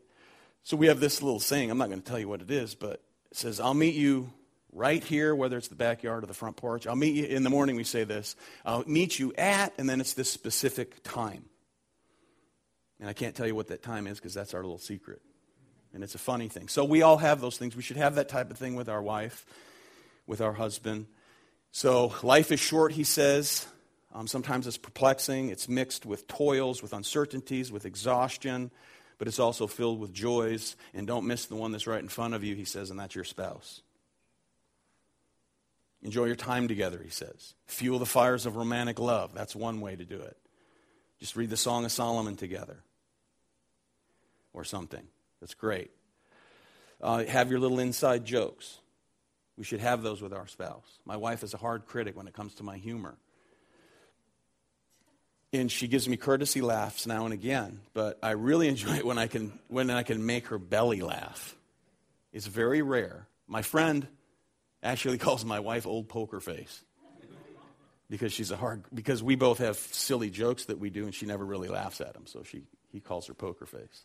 So 0.63 0.77
we 0.77 0.87
have 0.87 1.01
this 1.01 1.21
little 1.21 1.41
saying. 1.41 1.71
I'm 1.71 1.79
not 1.79 1.89
going 1.89 2.01
to 2.01 2.09
tell 2.09 2.19
you 2.19 2.29
what 2.29 2.41
it 2.41 2.51
is, 2.51 2.75
but 2.75 3.03
it 3.31 3.37
says, 3.37 3.59
I'll 3.59 3.75
meet 3.75 3.95
you 3.95 4.31
right 4.73 5.03
here, 5.03 5.35
whether 5.35 5.57
it's 5.57 5.69
the 5.69 5.75
backyard 5.75 6.23
or 6.23 6.27
the 6.27 6.35
front 6.35 6.57
porch. 6.57 6.87
I'll 6.87 6.97
meet 6.97 7.15
you 7.15 7.25
in 7.25 7.43
the 7.43 7.51
morning, 7.51 7.77
we 7.77 7.85
say 7.85 8.05
this. 8.05 8.37
I'll 8.65 8.85
meet 8.87 9.19
you 9.19 9.35
at, 9.35 9.73
and 9.79 9.89
then 9.89 10.01
it's 10.01 10.15
this 10.15 10.31
specific 10.31 11.03
time. 11.03 11.45
And 13.03 13.11
I 13.11 13.15
can't 13.15 13.35
tell 13.35 13.49
you 13.49 13.57
what 13.57 13.67
that 13.67 13.83
time 13.83 14.07
is 14.07 14.19
because 14.19 14.33
that's 14.33 14.55
our 14.55 14.61
little 14.61 14.79
secret. 14.79 15.21
And 15.93 16.05
it's 16.05 16.15
a 16.15 16.19
funny 16.19 16.47
thing. 16.49 16.69
So 16.69 16.85
we 16.85 17.03
all 17.03 17.17
have 17.17 17.41
those 17.41 17.59
things. 17.59 17.75
We 17.75 17.83
should 17.83 17.97
have 17.97 18.15
that 18.15 18.29
type 18.29 18.49
of 18.53 18.57
thing 18.57 18.77
with 18.77 18.89
our 18.89 19.03
wife, 19.03 19.45
with 20.25 20.41
our 20.41 20.53
husband. 20.53 21.07
So 21.73 22.15
life 22.23 22.53
is 22.53 22.61
short, 22.61 22.93
he 22.93 23.03
says. 23.03 23.67
Um, 24.15 24.29
sometimes 24.29 24.69
it's 24.69 24.79
perplexing. 24.79 25.49
It's 25.49 25.69
mixed 25.69 26.07
with 26.07 26.29
toils, 26.29 26.81
with 26.81 26.93
uncertainties, 26.93 27.73
with 27.73 27.87
exhaustion, 27.87 28.71
but 29.19 29.27
it's 29.27 29.41
also 29.41 29.67
filled 29.67 29.99
with 29.99 30.13
joys. 30.13 30.77
And 30.95 31.05
don't 31.05 31.27
miss 31.27 31.47
the 31.47 31.57
one 31.57 31.73
that's 31.73 31.89
right 31.89 32.01
in 32.01 32.09
front 32.09 32.35
of 32.35 32.45
you, 32.45 32.55
he 32.55 32.65
says, 32.65 32.91
and 32.91 33.01
that's 33.01 33.17
your 33.17 33.25
spouse. 33.25 33.83
Enjoy 36.03 36.27
your 36.27 36.37
time 36.37 36.69
together, 36.69 37.01
he 37.03 37.11
says. 37.11 37.55
Fuel 37.67 37.99
the 37.99 38.07
fires 38.07 38.47
of 38.47 38.55
romantic 38.55 39.01
love. 39.01 39.35
That's 39.35 39.57
one 39.57 39.81
way 39.81 39.97
to 39.97 40.05
do 40.05 40.21
it. 40.21 40.37
Just 41.19 41.35
read 41.35 41.51
the 41.51 41.57
Song 41.57 41.85
of 41.85 41.91
Solomon 41.91 42.37
together 42.37 42.85
or 44.53 44.65
something. 44.65 45.03
That's 45.41 45.55
great. 45.55 45.91
Uh, 47.01 47.25
have 47.25 47.51
your 47.51 47.61
little 47.61 47.81
inside 47.81 48.25
jokes. 48.25 48.79
We 49.57 49.65
should 49.65 49.81
have 49.81 50.03
those 50.03 50.23
with 50.23 50.33
our 50.33 50.47
spouse. 50.47 50.87
My 51.05 51.17
wife 51.17 51.43
is 51.43 51.53
a 51.55 51.57
hard 51.57 51.87
critic 51.87 52.17
when 52.17 52.27
it 52.27 52.35
comes 52.35 52.55
to 52.57 52.63
my 52.63 52.79
humor. 52.79 53.17
And 55.53 55.71
she 55.71 55.89
gives 55.89 56.09
me 56.09 56.17
courtesy 56.17 56.63
laughs 56.63 57.07
now 57.07 57.25
and 57.25 57.35
again, 57.35 57.81
but 57.93 58.19
I 58.23 58.31
really 58.31 58.69
enjoy 58.75 58.97
it 58.97 59.07
when 59.07 59.19
I 59.19 59.27
can, 59.27 59.59
when 59.69 59.91
I 59.91 60.03
can 60.03 60.25
make 60.25 60.47
her 60.49 60.59
belly 60.59 61.03
laugh. 61.03 61.57
It's 62.33 62.47
very 62.47 62.81
rare. 62.81 63.27
My 63.47 63.63
friend 63.63 64.07
actually 64.83 65.19
calls 65.27 65.45
my 65.45 65.61
wife 65.61 65.87
old 65.87 66.09
poker 66.09 66.41
face 66.41 66.85
because 68.13 68.31
she's 68.31 68.51
a 68.51 68.57
hard 68.57 68.85
because 68.93 69.23
we 69.23 69.37
both 69.37 69.59
have 69.59 69.77
silly 69.77 70.29
jokes 70.29 70.67
that 70.67 70.79
we 70.79 70.91
do 70.91 71.05
and 71.05 71.15
she 71.15 71.25
never 71.25 71.47
really 71.47 71.69
laughs 71.69 72.01
at 72.03 72.13
them 72.13 72.27
so 72.27 72.43
she 72.43 72.63
he 72.91 73.01
calls 73.01 73.27
her 73.27 73.33
poker 73.33 73.65
face 73.65 74.05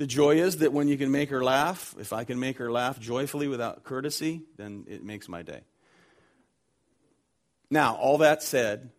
the 0.00 0.06
joy 0.06 0.36
is 0.36 0.56
that 0.56 0.72
when 0.72 0.88
you 0.88 0.96
can 0.96 1.10
make 1.10 1.28
her 1.28 1.44
laugh, 1.44 1.94
if 1.98 2.14
I 2.14 2.24
can 2.24 2.40
make 2.40 2.56
her 2.56 2.72
laugh 2.72 2.98
joyfully 2.98 3.48
without 3.48 3.84
courtesy, 3.84 4.40
then 4.56 4.86
it 4.88 5.04
makes 5.04 5.28
my 5.28 5.42
day. 5.42 5.60
Now, 7.70 7.96
all 7.96 8.16
that 8.16 8.42
said, 8.42 8.92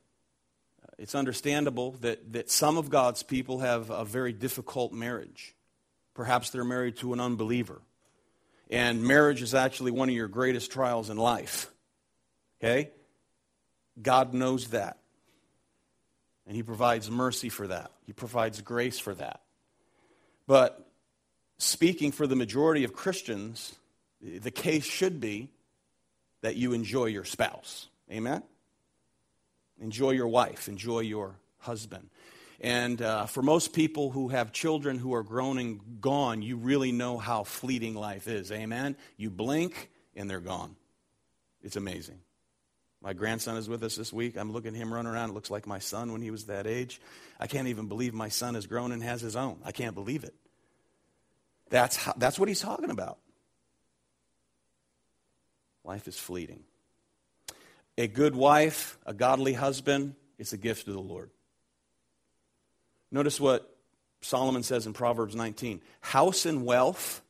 uh, 0.84 0.92
it's 1.00 1.16
understandable 1.16 1.94
that, 2.02 2.34
that 2.34 2.52
some 2.52 2.78
of 2.78 2.92
God's 2.92 3.24
people 3.24 3.62
have 3.62 3.90
a 3.90 4.06
very 4.06 4.32
difficult 4.32 4.94
marriage. 4.94 5.56
Perhaps 6.14 6.52
they're 6.52 6.64
married 6.64 6.98
to 6.98 7.14
an 7.14 7.20
unbeliever. 7.20 7.82
And 8.70 9.02
marriage 9.02 9.42
is 9.42 9.56
actually 9.56 9.90
one 9.90 10.08
of 10.08 10.14
your 10.14 10.28
greatest 10.28 10.70
trials 10.70 11.10
in 11.10 11.18
life. 11.18 11.72
Okay? 12.64 12.92
God 14.00 14.36
knows 14.36 14.68
that. 14.68 15.00
And 16.46 16.56
He 16.56 16.62
provides 16.62 17.10
mercy 17.10 17.50
for 17.50 17.66
that, 17.66 17.90
He 18.06 18.14
provides 18.14 18.62
grace 18.62 19.00
for 19.00 19.16
that. 19.16 19.42
But 20.46 20.81
speaking 21.62 22.12
for 22.12 22.28
the 22.28 22.36
majority 22.36 22.84
of 22.84 22.94
Christians, 22.94 23.76
the 24.22 24.52
case 24.52 24.84
should 24.84 25.20
be 25.20 25.50
that 26.42 26.56
you 26.56 26.74
enjoy 26.74 27.06
your 27.06 27.24
spouse. 27.24 27.88
Amen? 28.12 28.44
Enjoy 29.80 30.12
your 30.12 30.28
wife, 30.28 30.68
enjoy 30.68 31.00
your 31.00 31.36
husband. 31.60 32.10
And 32.60 33.02
uh, 33.02 33.26
for 33.26 33.42
most 33.42 33.74
people 33.74 34.12
who 34.12 34.28
have 34.30 34.52
children 34.52 35.00
who 35.00 35.14
are 35.16 35.24
grown 35.24 35.58
and 35.58 35.80
gone, 36.00 36.42
you 36.42 36.58
really 36.58 36.92
know 36.92 37.18
how 37.18 37.44
fleeting 37.44 37.96
life 37.96 38.28
is. 38.28 38.52
Amen? 38.52 38.96
You 39.18 39.30
blink 39.32 39.90
and 40.16 40.30
they're 40.30 40.40
gone. 40.40 40.76
It's 41.64 41.76
amazing. 41.76 42.20
My 43.02 43.14
grandson 43.14 43.58
is 43.58 43.68
with 43.68 43.84
us 43.84 43.96
this 43.96 44.14
week. 44.14 44.38
I'm 44.38 44.52
looking 44.52 44.76
at 44.76 44.78
him 44.80 44.94
run 44.94 45.08
around. 45.08 45.32
It 45.32 45.34
looks 45.34 45.50
like 45.50 45.66
my 45.66 45.80
son 45.80 46.12
when 46.12 46.22
he 46.22 46.30
was 46.30 46.46
that 46.46 46.68
age. 46.68 47.02
I 47.40 47.48
can't 47.48 47.68
even 47.68 47.88
believe 47.88 48.14
my 48.14 48.30
son 48.30 48.54
has 48.54 48.68
grown 48.68 48.92
and 48.92 49.02
has 49.02 49.22
his 49.22 49.36
own. 49.36 49.58
I 49.66 49.72
can't 49.72 49.96
believe 49.96 50.24
it. 50.24 50.36
That's, 51.72 51.96
how, 51.96 52.14
that's 52.18 52.38
what 52.38 52.50
he's 52.50 52.60
talking 52.60 52.92
about. 52.92 53.18
Life 55.84 56.08
is 56.08 56.20
fleeting. 56.20 56.64
A 57.98 58.08
good 58.08 58.36
wife, 58.36 58.98
a 59.06 59.14
godly 59.14 59.54
husband, 59.54 60.16
it's 60.38 60.54
a 60.54 60.58
gift 60.58 60.88
of 60.88 60.94
the 60.94 61.02
Lord. 61.02 61.32
Notice 63.10 63.40
what 63.40 63.76
Solomon 64.22 64.64
says 64.64 64.86
in 64.86 64.94
Proverbs 64.94 65.34
19 65.34 65.82
House 66.02 66.46
and 66.46 66.66
wealth 66.66 67.22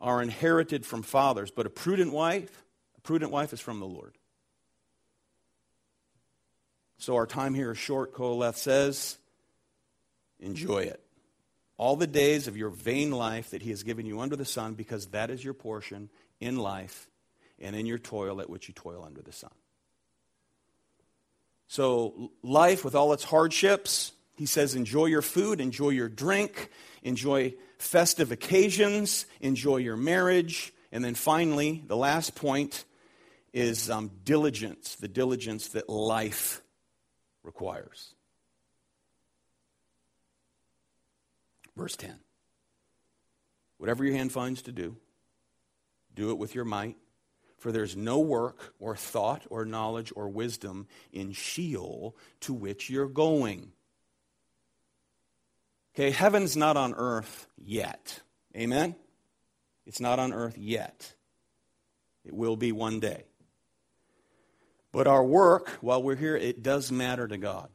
are 0.00 0.22
inherited 0.22 0.86
from 0.86 1.02
fathers, 1.02 1.50
but 1.50 1.66
a 1.66 1.70
prudent 1.70 2.12
wife, 2.12 2.64
a 2.96 3.00
prudent 3.02 3.30
wife 3.30 3.52
is 3.52 3.60
from 3.60 3.80
the 3.80 3.86
Lord. 3.86 4.16
So 6.96 7.16
our 7.16 7.26
time 7.26 7.54
here 7.54 7.70
is 7.70 7.78
short, 7.78 8.14
Qoheleth 8.14 8.56
says. 8.56 9.18
Enjoy 10.40 10.78
it 10.78 11.02
all 11.78 11.96
the 11.96 12.06
days 12.06 12.48
of 12.48 12.56
your 12.56 12.70
vain 12.70 13.10
life 13.12 13.50
that 13.50 13.62
he 13.62 13.70
has 13.70 13.84
given 13.84 14.04
you 14.04 14.20
under 14.20 14.36
the 14.36 14.44
sun, 14.44 14.74
because 14.74 15.06
that 15.06 15.30
is 15.30 15.42
your 15.42 15.54
portion 15.54 16.10
in 16.40 16.56
life 16.56 17.08
and 17.60 17.74
in 17.74 17.86
your 17.86 17.98
toil 17.98 18.40
at 18.40 18.50
which 18.50 18.68
you 18.68 18.74
toil 18.74 19.02
under 19.04 19.22
the 19.22 19.32
sun. 19.32 19.50
So, 21.68 22.32
life 22.42 22.84
with 22.84 22.94
all 22.94 23.12
its 23.12 23.24
hardships, 23.24 24.12
he 24.36 24.46
says, 24.46 24.74
enjoy 24.74 25.06
your 25.06 25.22
food, 25.22 25.60
enjoy 25.60 25.90
your 25.90 26.08
drink, 26.08 26.70
enjoy 27.02 27.54
festive 27.78 28.32
occasions, 28.32 29.26
enjoy 29.40 29.76
your 29.76 29.96
marriage. 29.96 30.72
And 30.90 31.04
then 31.04 31.14
finally, 31.14 31.84
the 31.86 31.96
last 31.96 32.34
point 32.34 32.84
is 33.52 33.90
um, 33.90 34.10
diligence, 34.24 34.96
the 34.96 35.08
diligence 35.08 35.68
that 35.68 35.88
life 35.88 36.62
requires. 37.42 38.14
Verse 41.78 41.94
10. 41.94 42.12
Whatever 43.76 44.04
your 44.04 44.16
hand 44.16 44.32
finds 44.32 44.62
to 44.62 44.72
do, 44.72 44.96
do 46.12 46.30
it 46.30 46.38
with 46.38 46.52
your 46.52 46.64
might, 46.64 46.96
for 47.56 47.70
there's 47.70 47.96
no 47.96 48.18
work 48.18 48.74
or 48.80 48.96
thought 48.96 49.46
or 49.48 49.64
knowledge 49.64 50.12
or 50.16 50.28
wisdom 50.28 50.88
in 51.12 51.30
Sheol 51.30 52.16
to 52.40 52.52
which 52.52 52.90
you're 52.90 53.06
going. 53.06 53.70
Okay, 55.94 56.10
heaven's 56.10 56.56
not 56.56 56.76
on 56.76 56.94
earth 56.94 57.46
yet. 57.56 58.22
Amen? 58.56 58.96
It's 59.86 60.00
not 60.00 60.18
on 60.18 60.32
earth 60.32 60.58
yet. 60.58 61.14
It 62.24 62.34
will 62.34 62.56
be 62.56 62.72
one 62.72 62.98
day. 62.98 63.22
But 64.90 65.06
our 65.06 65.24
work, 65.24 65.78
while 65.80 66.02
we're 66.02 66.16
here, 66.16 66.36
it 66.36 66.64
does 66.64 66.90
matter 66.90 67.28
to 67.28 67.38
God. 67.38 67.68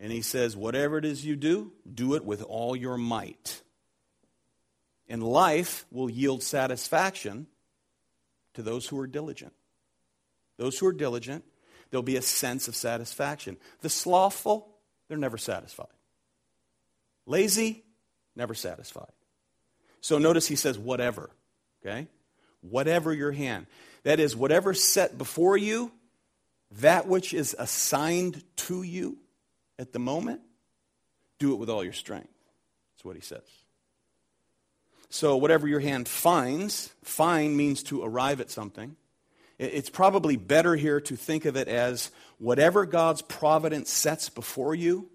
And 0.00 0.10
he 0.10 0.22
says, 0.22 0.56
whatever 0.56 0.96
it 0.96 1.04
is 1.04 1.26
you 1.26 1.36
do, 1.36 1.72
do 1.92 2.14
it 2.14 2.24
with 2.24 2.42
all 2.42 2.74
your 2.74 2.96
might. 2.96 3.60
And 5.08 5.22
life 5.22 5.84
will 5.90 6.08
yield 6.08 6.42
satisfaction 6.42 7.46
to 8.54 8.62
those 8.62 8.86
who 8.86 8.98
are 8.98 9.06
diligent. 9.06 9.52
Those 10.56 10.78
who 10.78 10.86
are 10.86 10.92
diligent, 10.92 11.44
there'll 11.90 12.02
be 12.02 12.16
a 12.16 12.22
sense 12.22 12.66
of 12.66 12.74
satisfaction. 12.74 13.58
The 13.82 13.90
slothful, 13.90 14.74
they're 15.08 15.18
never 15.18 15.36
satisfied. 15.36 15.88
Lazy, 17.26 17.84
never 18.34 18.54
satisfied. 18.54 19.12
So 20.00 20.16
notice 20.16 20.46
he 20.46 20.56
says, 20.56 20.78
whatever. 20.78 21.28
Okay? 21.84 22.08
Whatever 22.62 23.12
your 23.12 23.32
hand. 23.32 23.66
That 24.04 24.18
is, 24.18 24.34
whatever 24.34 24.72
set 24.72 25.18
before 25.18 25.58
you, 25.58 25.92
that 26.78 27.06
which 27.06 27.34
is 27.34 27.54
assigned 27.58 28.42
to 28.56 28.82
you 28.82 29.18
at 29.80 29.92
the 29.92 29.98
moment, 29.98 30.42
do 31.38 31.54
it 31.54 31.56
with 31.56 31.70
all 31.70 31.82
your 31.82 31.94
strength. 31.94 32.28
That's 32.92 33.04
what 33.04 33.16
he 33.16 33.22
says. 33.22 33.40
So, 35.08 35.36
whatever 35.38 35.66
your 35.66 35.80
hand 35.80 36.06
finds, 36.06 36.94
find 37.02 37.56
means 37.56 37.82
to 37.84 38.04
arrive 38.04 38.40
at 38.40 38.50
something. 38.50 38.94
It's 39.58 39.90
probably 39.90 40.36
better 40.36 40.76
here 40.76 41.00
to 41.00 41.16
think 41.16 41.46
of 41.46 41.56
it 41.56 41.66
as 41.66 42.10
whatever 42.38 42.86
God's 42.86 43.22
providence 43.22 43.90
sets 43.90 44.28
before 44.28 44.74
you 44.74 45.10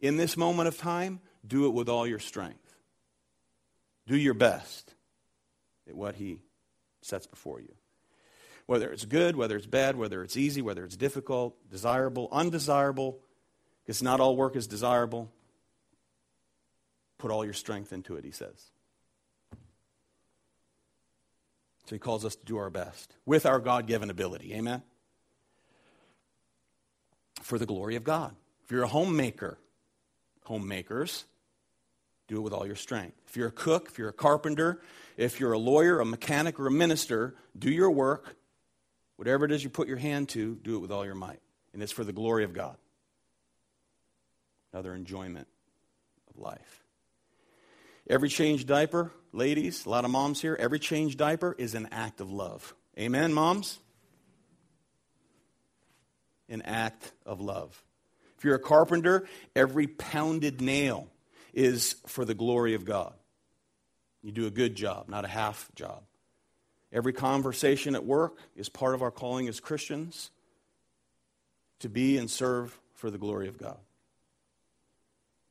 in 0.00 0.16
this 0.16 0.36
moment 0.36 0.68
of 0.68 0.78
time, 0.78 1.20
do 1.46 1.66
it 1.66 1.70
with 1.70 1.88
all 1.88 2.06
your 2.06 2.18
strength. 2.18 2.58
Do 4.06 4.16
your 4.16 4.34
best 4.34 4.94
at 5.88 5.94
what 5.94 6.14
He 6.14 6.40
sets 7.00 7.26
before 7.26 7.60
you. 7.60 7.74
Whether 8.66 8.92
it's 8.92 9.04
good, 9.04 9.36
whether 9.36 9.56
it's 9.56 9.66
bad, 9.66 9.96
whether 9.96 10.22
it's 10.22 10.36
easy, 10.36 10.62
whether 10.62 10.84
it's 10.84 10.96
difficult, 10.96 11.56
desirable, 11.70 12.28
undesirable, 12.30 13.20
because 13.84 14.02
not 14.02 14.20
all 14.20 14.36
work 14.36 14.56
is 14.56 14.66
desirable. 14.66 15.30
Put 17.18 17.30
all 17.30 17.44
your 17.44 17.54
strength 17.54 17.92
into 17.92 18.16
it, 18.16 18.24
he 18.24 18.30
says. 18.30 18.70
So 21.86 21.94
he 21.94 21.98
calls 21.98 22.24
us 22.24 22.36
to 22.36 22.44
do 22.44 22.56
our 22.56 22.70
best 22.70 23.14
with 23.26 23.44
our 23.44 23.58
God 23.58 23.86
given 23.86 24.10
ability. 24.10 24.54
Amen? 24.54 24.82
For 27.42 27.58
the 27.58 27.66
glory 27.66 27.96
of 27.96 28.04
God. 28.04 28.34
If 28.64 28.70
you're 28.70 28.84
a 28.84 28.88
homemaker, 28.88 29.58
homemakers, 30.44 31.24
do 32.28 32.36
it 32.36 32.40
with 32.40 32.52
all 32.52 32.66
your 32.66 32.76
strength. 32.76 33.16
If 33.28 33.36
you're 33.36 33.48
a 33.48 33.52
cook, 33.52 33.88
if 33.90 33.98
you're 33.98 34.08
a 34.08 34.12
carpenter, 34.12 34.80
if 35.16 35.40
you're 35.40 35.52
a 35.52 35.58
lawyer, 35.58 36.00
a 36.00 36.04
mechanic, 36.04 36.58
or 36.58 36.68
a 36.68 36.70
minister, 36.70 37.34
do 37.58 37.70
your 37.70 37.90
work. 37.90 38.36
Whatever 39.16 39.44
it 39.44 39.52
is 39.52 39.62
you 39.62 39.70
put 39.70 39.88
your 39.88 39.98
hand 39.98 40.28
to, 40.30 40.56
do 40.62 40.76
it 40.76 40.78
with 40.78 40.90
all 40.90 41.04
your 41.04 41.14
might. 41.14 41.40
And 41.74 41.82
it's 41.82 41.92
for 41.92 42.04
the 42.04 42.12
glory 42.12 42.44
of 42.44 42.52
God. 42.52 42.76
Another 44.72 44.94
enjoyment 44.94 45.48
of 46.30 46.40
life. 46.40 46.84
Every 48.08 48.28
changed 48.28 48.66
diaper, 48.66 49.12
ladies, 49.32 49.86
a 49.86 49.90
lot 49.90 50.04
of 50.04 50.10
moms 50.10 50.40
here, 50.40 50.56
every 50.58 50.78
changed 50.78 51.18
diaper 51.18 51.54
is 51.56 51.74
an 51.74 51.88
act 51.92 52.20
of 52.20 52.30
love. 52.30 52.74
Amen, 52.98 53.32
moms? 53.32 53.78
An 56.48 56.62
act 56.62 57.12
of 57.24 57.40
love. 57.40 57.82
If 58.38 58.44
you're 58.44 58.56
a 58.56 58.60
carpenter, 58.60 59.26
every 59.54 59.86
pounded 59.86 60.60
nail 60.60 61.08
is 61.54 61.96
for 62.06 62.24
the 62.24 62.34
glory 62.34 62.74
of 62.74 62.84
God. 62.84 63.14
You 64.22 64.32
do 64.32 64.46
a 64.46 64.50
good 64.50 64.74
job, 64.74 65.08
not 65.08 65.24
a 65.24 65.28
half 65.28 65.70
job. 65.74 66.02
Every 66.92 67.12
conversation 67.12 67.94
at 67.94 68.04
work 68.04 68.38
is 68.56 68.68
part 68.68 68.94
of 68.94 69.02
our 69.02 69.10
calling 69.10 69.48
as 69.48 69.60
Christians 69.60 70.30
to 71.80 71.88
be 71.88 72.18
and 72.18 72.30
serve 72.30 72.78
for 72.94 73.10
the 73.10 73.18
glory 73.18 73.48
of 73.48 73.58
God. 73.58 73.78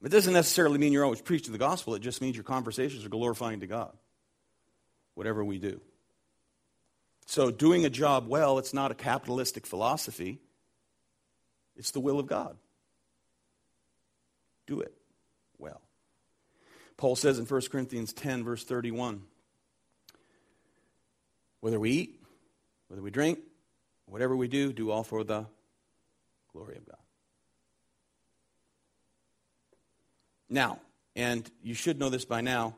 It 0.04 0.10
doesn't 0.10 0.34
necessarily 0.34 0.80
mean 0.80 0.93
you're 0.93 1.04
always 1.04 1.22
preaching 1.22 1.52
the 1.52 1.60
gospel, 1.60 1.93
it 1.95 1.99
just 1.99 2.22
means 2.22 2.36
your 2.36 2.43
conversations 2.43 3.06
are 3.06 3.10
glorifying 3.10 3.60
to 3.60 3.68
God, 3.68 3.95
whatever 5.14 5.43
we 5.43 5.60
do. 5.60 5.80
So, 7.28 7.52
doing 7.52 7.86
a 7.86 7.89
job 7.89 8.28
well, 8.28 8.58
it's 8.58 8.74
not 8.74 8.91
a 8.91 8.95
capitalistic 8.95 9.68
philosophy, 9.68 10.39
it's 11.76 11.91
the 11.91 11.99
will 11.99 12.20
of 12.20 12.28
God. 12.28 12.58
Do 14.68 14.82
it 14.82 14.93
well. 15.58 15.82
Paul 16.97 17.16
says 17.16 17.39
in 17.39 17.45
1 17.45 17.62
Corinthians 17.72 18.14
10, 18.14 18.43
verse 18.43 18.64
31 18.64 19.24
whether 21.62 21.80
we 21.80 21.91
eat, 21.91 22.20
whether 22.88 23.04
we 23.04 23.12
drink, 23.12 23.39
whatever 24.08 24.36
we 24.36 24.47
do, 24.47 24.74
do 24.74 24.89
all 24.89 25.04
for 25.04 25.24
the 25.24 25.45
glory 26.52 26.76
of 26.76 26.86
God. 26.86 26.97
Now, 30.52 30.80
and 31.16 31.49
you 31.64 31.74
should 31.74 31.97
know 31.97 32.10
this 32.10 32.26
by 32.26 32.41
now, 32.41 32.76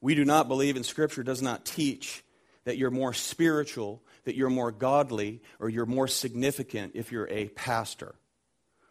we 0.00 0.14
do 0.14 0.24
not 0.24 0.48
believe 0.48 0.76
in 0.76 0.84
Scripture 0.84 1.24
does 1.24 1.42
not 1.42 1.66
teach 1.66 2.24
that 2.64 2.78
you're 2.78 2.92
more 2.92 3.12
spiritual, 3.12 4.02
that 4.24 4.36
you're 4.36 4.48
more 4.48 4.70
godly, 4.70 5.42
or 5.58 5.68
you're 5.68 5.84
more 5.84 6.06
significant 6.06 6.92
if 6.94 7.10
you're 7.10 7.28
a 7.28 7.48
pastor 7.48 8.14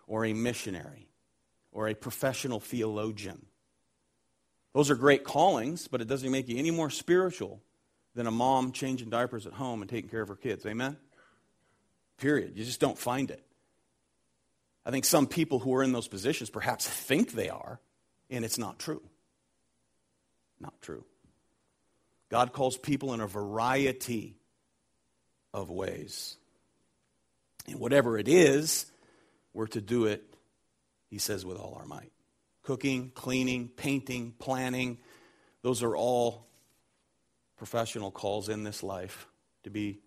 or 0.08 0.26
a 0.26 0.34
missionary 0.34 1.08
or 1.72 1.88
a 1.88 1.94
professional 1.94 2.60
theologian. 2.60 3.46
Those 4.74 4.90
are 4.90 4.96
great 4.96 5.24
callings, 5.24 5.88
but 5.88 6.02
it 6.02 6.08
doesn't 6.08 6.32
make 6.32 6.50
you 6.50 6.58
any 6.58 6.72
more 6.72 6.90
spiritual 6.90 7.62
than 8.14 8.28
a 8.28 8.32
mom 8.32 8.74
changing 8.74 9.10
diapers 9.10 9.48
at 9.48 9.54
home 9.54 9.82
and 9.82 9.90
taking 9.90 10.10
care 10.10 10.22
of 10.22 10.28
her 10.28 10.36
kids. 10.36 10.66
Amen? 10.66 10.98
Period. 12.18 12.58
You 12.58 12.66
just 12.66 12.82
don't 12.82 12.98
find 12.98 13.32
it. 13.32 13.42
I 14.86 14.92
think 14.92 15.06
some 15.06 15.28
people 15.28 15.60
who 15.60 15.74
are 15.76 15.84
in 15.84 15.94
those 15.94 16.10
positions 16.10 16.50
perhaps 16.50 16.88
think 16.88 17.32
they 17.32 17.50
are, 17.50 17.80
and 18.32 18.44
it's 18.46 18.58
not 18.58 18.80
true. 18.80 19.02
Not 20.60 20.82
true. 20.82 21.04
God 22.30 22.54
calls 22.54 22.78
people 22.78 23.14
in 23.14 23.20
a 23.20 23.28
variety 23.28 24.36
of 25.54 25.70
ways. 25.70 26.38
And 27.68 27.80
whatever 27.80 28.18
it 28.18 28.28
is, 28.28 28.86
we're 29.54 29.68
to 29.68 29.82
do 29.82 30.06
it, 30.06 30.24
he 31.10 31.18
says, 31.18 31.46
with 31.46 31.58
all 31.58 31.76
our 31.78 31.86
might 31.86 32.12
cooking, 32.64 33.12
cleaning, 33.16 33.68
painting, 33.68 34.34
planning. 34.38 35.00
Those 35.64 35.82
are 35.84 35.96
all 35.96 36.48
professional 37.58 38.12
calls 38.12 38.50
in 38.50 38.64
this 38.64 38.84
life 38.84 39.28
to 39.64 39.72
be 39.72 40.00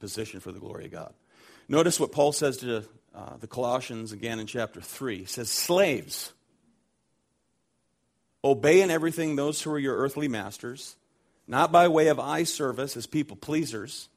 positioned 0.00 0.42
for 0.42 0.52
the 0.52 0.58
glory 0.58 0.86
of 0.86 0.92
God. 0.92 1.14
Notice 1.68 2.00
what 2.00 2.12
Paul 2.12 2.32
says 2.32 2.56
to 2.58 2.84
uh, 3.14 3.36
the 3.38 3.46
Colossians 3.46 4.12
again 4.12 4.40
in 4.40 4.46
chapter 4.46 4.80
3. 4.80 5.18
He 5.18 5.24
says, 5.24 5.50
Slaves, 5.50 6.32
obey 8.42 8.80
in 8.80 8.90
everything 8.90 9.36
those 9.36 9.62
who 9.62 9.70
are 9.70 9.78
your 9.78 9.96
earthly 9.96 10.28
masters, 10.28 10.96
not 11.46 11.70
by 11.70 11.88
way 11.88 12.08
of 12.08 12.18
eye 12.18 12.44
service 12.44 12.96
as 12.96 13.06
people 13.06 13.36
pleasers, 13.36 14.08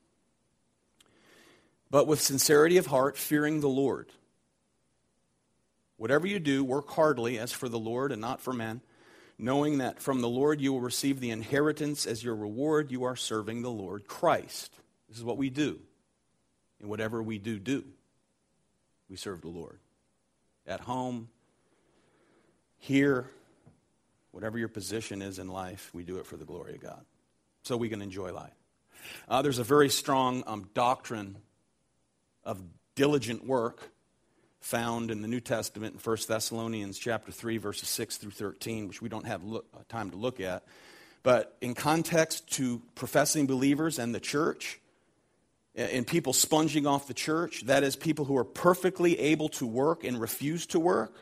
but 1.92 2.08
with 2.08 2.22
sincerity 2.22 2.78
of 2.78 2.88
heart, 2.88 3.18
fearing 3.18 3.62
the 3.62 3.70
Lord. 3.70 4.12
Whatever 5.98 6.28
you 6.28 6.40
do, 6.40 6.64
work 6.64 6.90
heartily 6.90 7.40
as 7.40 7.52
for 7.52 7.70
the 7.70 7.80
Lord 7.80 8.12
and 8.12 8.22
not 8.22 8.42
for 8.42 8.54
men, 8.54 8.82
knowing 9.38 9.78
that 9.78 10.02
from 10.02 10.22
the 10.22 10.30
Lord 10.30 10.60
you 10.60 10.74
will 10.74 10.82
receive 10.82 11.20
the 11.20 11.32
inheritance 11.32 12.06
as 12.06 12.24
your 12.24 12.36
reward. 12.36 12.92
You 12.92 13.04
are 13.04 13.16
serving 13.16 13.62
the 13.62 13.72
Lord 13.72 14.08
Christ. 14.08 14.74
This 15.08 15.18
is 15.18 15.24
what 15.24 15.38
we 15.38 15.50
do. 15.50 15.80
And 16.80 16.90
whatever 16.90 17.24
we 17.24 17.38
do, 17.38 17.58
do. 17.58 17.84
We 19.10 19.16
serve 19.16 19.42
the 19.42 19.50
Lord. 19.50 19.80
At 20.66 20.82
home, 20.82 21.30
here, 22.78 23.30
whatever 24.32 24.58
your 24.58 24.68
position 24.68 25.22
is 25.22 25.40
in 25.40 25.48
life, 25.48 25.90
we 25.94 26.04
do 26.04 26.18
it 26.18 26.26
for 26.26 26.38
the 26.38 26.46
glory 26.46 26.76
of 26.76 26.82
God. 26.82 27.06
So 27.64 27.78
we 27.78 27.90
can 27.90 28.02
enjoy 28.02 28.34
life. 28.34 28.54
Uh, 29.28 29.42
there's 29.42 29.60
a 29.60 29.64
very 29.64 29.90
strong 29.90 30.44
um, 30.48 30.70
doctrine 30.74 31.38
of 32.44 32.62
diligent 32.96 33.46
work 33.46 33.92
found 34.60 35.12
in 35.12 35.22
the 35.22 35.28
New 35.28 35.40
Testament 35.40 35.94
in 35.96 36.00
1 36.00 36.18
Thessalonians 36.28 36.98
chapter 36.98 37.32
3 37.32 37.58
verses 37.58 37.88
6 37.90 38.18
through 38.18 38.32
13, 38.32 38.88
which 38.88 39.02
we 39.02 39.10
don't 39.10 39.26
have 39.26 39.44
look, 39.44 39.66
time 39.88 40.12
to 40.12 40.18
look 40.18 40.40
at. 40.40 40.64
But 41.24 41.56
in 41.62 41.74
context 41.74 42.52
to 42.54 42.82
professing 42.96 43.48
believers 43.48 44.00
and 44.00 44.14
the 44.14 44.20
church, 44.20 44.80
and 45.78 46.08
people 46.08 46.34
sponging 46.34 46.88
off 46.88 47.08
the 47.08 47.14
church, 47.14 47.62
that 47.68 47.84
is, 47.84 47.96
people 47.96 48.26
who 48.26 48.36
are 48.36 48.44
perfectly 48.44 49.18
able 49.20 49.50
to 49.50 49.68
work 49.68 50.04
and 50.04 50.20
refuse 50.20 50.66
to 50.68 50.80
work, 50.80 51.14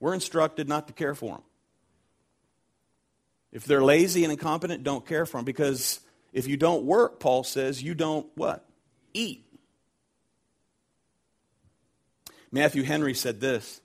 we're 0.00 0.14
instructed 0.14 0.66
not 0.68 0.86
to 0.88 0.94
care 0.94 1.14
for 1.14 1.34
them. 1.34 1.42
If 3.52 3.66
they're 3.66 3.84
lazy 3.84 4.24
and 4.24 4.32
incompetent, 4.32 4.82
don't 4.82 5.06
care 5.06 5.26
for 5.26 5.38
them 5.38 5.44
because 5.44 6.00
if 6.32 6.46
you 6.46 6.56
don't 6.56 6.84
work, 6.84 7.20
Paul 7.20 7.44
says, 7.44 7.82
you 7.82 7.94
don't 7.94 8.26
what? 8.34 8.66
Eat. 9.12 9.44
Matthew 12.50 12.82
Henry 12.82 13.14
said 13.14 13.40
this 13.40 13.80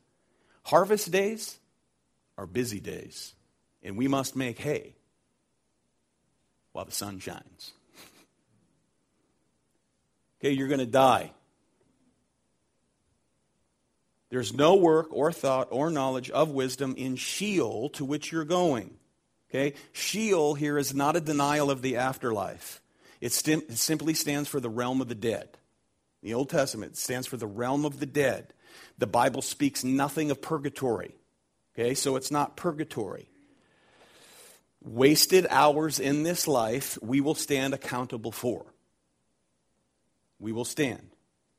Harvest 0.64 1.12
days 1.12 1.60
are 2.38 2.48
busy 2.48 2.80
days, 2.80 3.34
and 3.84 3.98
we 3.98 4.08
must 4.08 4.36
make 4.36 4.60
hay 4.60 4.96
while 6.72 6.86
the 6.86 6.92
sun 6.92 7.20
shines. 7.20 7.74
Okay, 10.42 10.52
you're 10.52 10.68
going 10.68 10.80
to 10.80 10.86
die. 10.86 11.32
There's 14.30 14.54
no 14.54 14.76
work 14.76 15.08
or 15.12 15.32
thought 15.32 15.68
or 15.72 15.92
knowledge 15.92 16.30
of 16.30 16.50
wisdom 16.50 16.96
in 16.98 17.18
Sheol 17.18 17.90
to 17.90 18.06
which 18.06 18.32
you're 18.32 18.46
going. 18.46 18.96
Okay? 19.50 19.74
Sheol 19.92 20.56
here 20.56 20.78
is 20.78 20.94
not 20.94 21.18
a 21.18 21.22
denial 21.22 21.70
of 21.70 21.82
the 21.82 21.98
afterlife. 21.98 22.82
It, 23.20 23.48
it 23.48 23.78
simply 23.78 24.14
stands 24.14 24.48
for 24.48 24.62
the 24.62 24.70
realm 24.70 25.02
of 25.02 25.10
the 25.10 25.16
dead. 25.16 25.58
The 26.24 26.34
Old 26.34 26.50
Testament 26.50 26.98
stands 26.98 27.28
for 27.28 27.36
the 27.36 27.48
realm 27.48 27.84
of 27.84 28.00
the 28.00 28.06
dead. 28.06 28.54
The 28.98 29.08
Bible 29.08 29.42
speaks 29.42 29.84
nothing 29.84 30.32
of 30.32 30.42
purgatory. 30.42 31.16
Okay, 31.74 31.94
so 31.94 32.16
it's 32.16 32.32
not 32.32 32.56
purgatory. 32.56 33.28
Wasted 34.82 35.46
hours 35.50 36.00
in 36.00 36.24
this 36.24 36.48
life, 36.48 36.98
we 37.02 37.22
will 37.22 37.36
stand 37.36 37.74
accountable 37.74 38.32
for. 38.32 38.66
We 40.42 40.52
will 40.52 40.66
stand. 40.66 41.16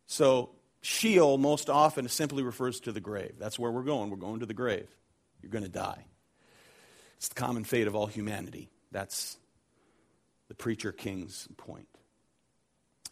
So, 0.06 0.50
Sheol 0.82 1.38
most 1.38 1.70
often 1.70 2.08
simply 2.08 2.42
refers 2.42 2.80
to 2.80 2.92
the 2.92 3.00
grave. 3.00 3.34
That's 3.38 3.58
where 3.58 3.70
we're 3.70 3.84
going. 3.84 4.10
We're 4.10 4.16
going 4.16 4.40
to 4.40 4.46
the 4.46 4.52
grave. 4.52 4.88
You're 5.40 5.52
going 5.52 5.64
to 5.64 5.70
die. 5.70 6.04
It's 7.16 7.28
the 7.28 7.36
common 7.36 7.62
fate 7.62 7.86
of 7.86 7.94
all 7.94 8.08
humanity. 8.08 8.68
That's 8.90 9.38
the 10.48 10.54
preacher 10.56 10.90
king's 10.90 11.46
point. 11.56 11.86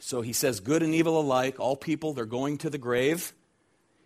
So 0.00 0.20
he 0.20 0.32
says, 0.32 0.60
good 0.60 0.82
and 0.82 0.94
evil 0.94 1.20
alike, 1.20 1.60
all 1.60 1.76
people, 1.76 2.12
they're 2.12 2.26
going 2.26 2.58
to 2.58 2.70
the 2.70 2.78
grave. 2.78 3.32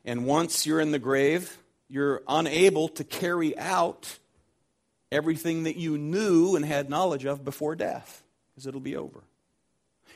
And 0.04 0.26
once 0.26 0.66
you're 0.66 0.80
in 0.80 0.90
the 0.92 0.98
grave, 0.98 1.56
you're 1.88 2.22
unable 2.28 2.88
to 2.88 3.04
carry 3.04 3.56
out 3.56 4.18
everything 5.10 5.62
that 5.62 5.76
you 5.76 5.96
knew 5.96 6.56
and 6.56 6.64
had 6.64 6.90
knowledge 6.90 7.24
of 7.24 7.44
before 7.44 7.76
death, 7.76 8.22
because 8.50 8.66
it'll 8.66 8.80
be 8.80 8.96
over. 8.96 9.22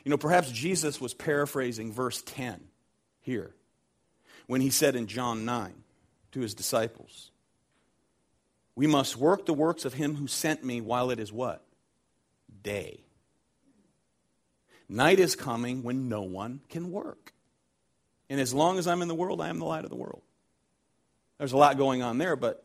You 0.04 0.10
know, 0.10 0.18
perhaps 0.18 0.50
Jesus 0.50 1.00
was 1.00 1.14
paraphrasing 1.14 1.92
verse 1.92 2.22
10 2.22 2.60
here 3.20 3.54
when 4.46 4.60
he 4.60 4.70
said 4.70 4.96
in 4.96 5.06
John 5.06 5.44
9 5.44 5.74
to 6.32 6.40
his 6.40 6.54
disciples, 6.54 7.30
We 8.74 8.86
must 8.86 9.16
work 9.16 9.46
the 9.46 9.54
works 9.54 9.84
of 9.84 9.94
him 9.94 10.16
who 10.16 10.26
sent 10.26 10.64
me 10.64 10.80
while 10.80 11.10
it 11.10 11.20
is 11.20 11.32
what? 11.32 11.62
Day. 12.62 13.04
Night 14.88 15.20
is 15.20 15.36
coming 15.36 15.82
when 15.82 16.08
no 16.08 16.22
one 16.22 16.60
can 16.70 16.90
work. 16.90 17.32
And 18.30 18.40
as 18.40 18.54
long 18.54 18.78
as 18.78 18.86
I'm 18.86 19.02
in 19.02 19.08
the 19.08 19.14
world, 19.14 19.40
I 19.40 19.48
am 19.48 19.58
the 19.58 19.66
light 19.66 19.84
of 19.84 19.90
the 19.90 19.96
world. 19.96 20.22
There's 21.36 21.52
a 21.52 21.56
lot 21.56 21.76
going 21.76 22.02
on 22.02 22.18
there, 22.18 22.36
but 22.36 22.64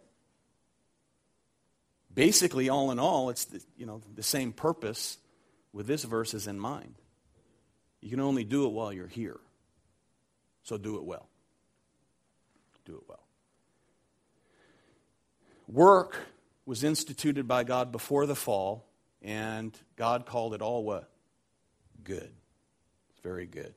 basically, 2.14 2.70
all 2.70 2.92
in 2.92 3.00
all, 3.00 3.30
it's 3.30 3.46
the, 3.46 3.62
you 3.78 3.86
know, 3.86 4.02
the 4.16 4.24
same 4.24 4.52
purpose 4.52 5.18
with 5.74 5.86
this 5.86 6.04
verse 6.04 6.34
is 6.34 6.48
in 6.48 6.60
mind. 6.60 6.96
You 8.04 8.10
can 8.10 8.20
only 8.20 8.44
do 8.44 8.66
it 8.66 8.74
while 8.74 8.92
you're 8.92 9.08
here. 9.08 9.40
So 10.64 10.78
do 10.78 10.98
it 10.98 11.06
well. 11.06 11.30
Do 12.84 12.96
it 12.96 13.04
well. 13.08 13.24
Work 15.70 16.18
was 16.66 16.84
instituted 16.84 17.48
by 17.48 17.64
God 17.64 17.94
before 17.94 18.26
the 18.26 18.36
fall, 18.36 18.86
and 19.22 19.78
God 19.96 20.26
called 20.26 20.54
it 20.54 20.62
all 20.62 20.84
what? 20.84 21.10
Good. 22.04 22.30
It's 23.12 23.22
very 23.24 23.46
good. 23.46 23.74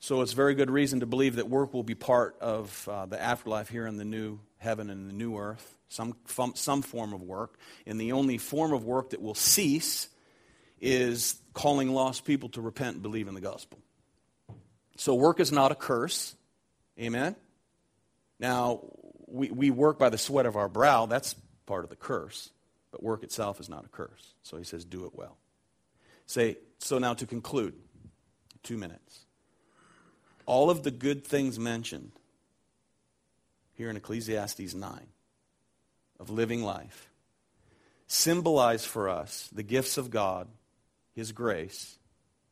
So 0.00 0.20
it's 0.22 0.32
very 0.32 0.56
good 0.56 0.70
reason 0.70 0.98
to 1.00 1.06
believe 1.06 1.36
that 1.36 1.48
work 1.48 1.72
will 1.72 1.84
be 1.84 1.94
part 1.94 2.36
of 2.40 2.88
uh, 2.90 3.06
the 3.06 3.22
afterlife 3.22 3.68
here 3.68 3.86
in 3.86 3.98
the 3.98 4.04
new 4.04 4.40
heaven 4.56 4.90
and 4.90 5.08
the 5.08 5.14
new 5.14 5.36
earth, 5.38 5.76
some, 5.88 6.16
some 6.54 6.82
form 6.82 7.12
of 7.12 7.22
work. 7.22 7.56
And 7.86 8.00
the 8.00 8.10
only 8.10 8.36
form 8.36 8.72
of 8.72 8.82
work 8.82 9.10
that 9.10 9.22
will 9.22 9.36
cease 9.36 10.08
is 10.80 11.40
calling 11.52 11.92
lost 11.92 12.24
people 12.24 12.48
to 12.50 12.60
repent 12.60 12.94
and 12.94 13.02
believe 13.02 13.28
in 13.28 13.34
the 13.34 13.40
gospel. 13.40 13.78
So 14.96 15.14
work 15.14 15.40
is 15.40 15.52
not 15.52 15.72
a 15.72 15.74
curse. 15.74 16.34
Amen? 16.98 17.36
Now, 18.40 18.80
we, 19.26 19.50
we 19.50 19.70
work 19.70 19.98
by 19.98 20.08
the 20.08 20.18
sweat 20.18 20.46
of 20.46 20.56
our 20.56 20.68
brow. 20.68 21.06
That's 21.06 21.34
part 21.66 21.84
of 21.84 21.90
the 21.90 21.96
curse. 21.96 22.50
But 22.90 23.02
work 23.02 23.22
itself 23.22 23.60
is 23.60 23.68
not 23.68 23.84
a 23.84 23.88
curse. 23.88 24.34
So 24.42 24.56
he 24.56 24.64
says, 24.64 24.84
do 24.84 25.04
it 25.04 25.12
well. 25.14 25.36
Say, 26.26 26.56
so 26.78 26.98
now 26.98 27.14
to 27.14 27.26
conclude, 27.26 27.74
two 28.62 28.76
minutes. 28.76 29.24
All 30.46 30.70
of 30.70 30.82
the 30.82 30.90
good 30.90 31.26
things 31.26 31.58
mentioned 31.58 32.12
here 33.74 33.90
in 33.90 33.96
Ecclesiastes 33.96 34.74
9 34.74 35.06
of 36.18 36.30
living 36.30 36.62
life 36.62 37.08
symbolize 38.08 38.84
for 38.84 39.08
us 39.08 39.48
the 39.52 39.62
gifts 39.62 39.98
of 39.98 40.10
God, 40.10 40.48
His 41.18 41.32
grace 41.32 41.98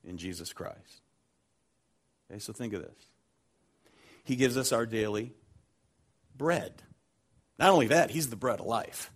in 0.02 0.18
Jesus 0.18 0.52
Christ. 0.52 1.00
Okay, 2.28 2.40
so 2.40 2.52
think 2.52 2.72
of 2.72 2.82
this. 2.82 3.06
He 4.24 4.34
gives 4.34 4.56
us 4.56 4.72
our 4.72 4.86
daily 4.86 5.34
bread. 6.36 6.82
Not 7.60 7.70
only 7.70 7.86
that, 7.86 8.10
He's 8.10 8.28
the 8.28 8.34
bread 8.34 8.58
of 8.58 8.66
life. 8.66 9.12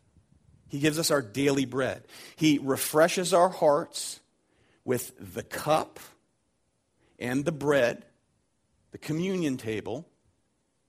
He 0.69 0.79
gives 0.79 1.01
us 1.01 1.11
our 1.11 1.21
daily 1.21 1.65
bread. 1.65 2.05
He 2.37 2.61
refreshes 2.63 3.35
our 3.35 3.49
hearts 3.49 4.21
with 4.85 5.35
the 5.35 5.43
cup 5.43 5.99
and 7.19 7.45
the 7.45 7.51
bread, 7.51 8.05
the 8.93 8.99
communion 8.99 9.57
table, 9.57 10.07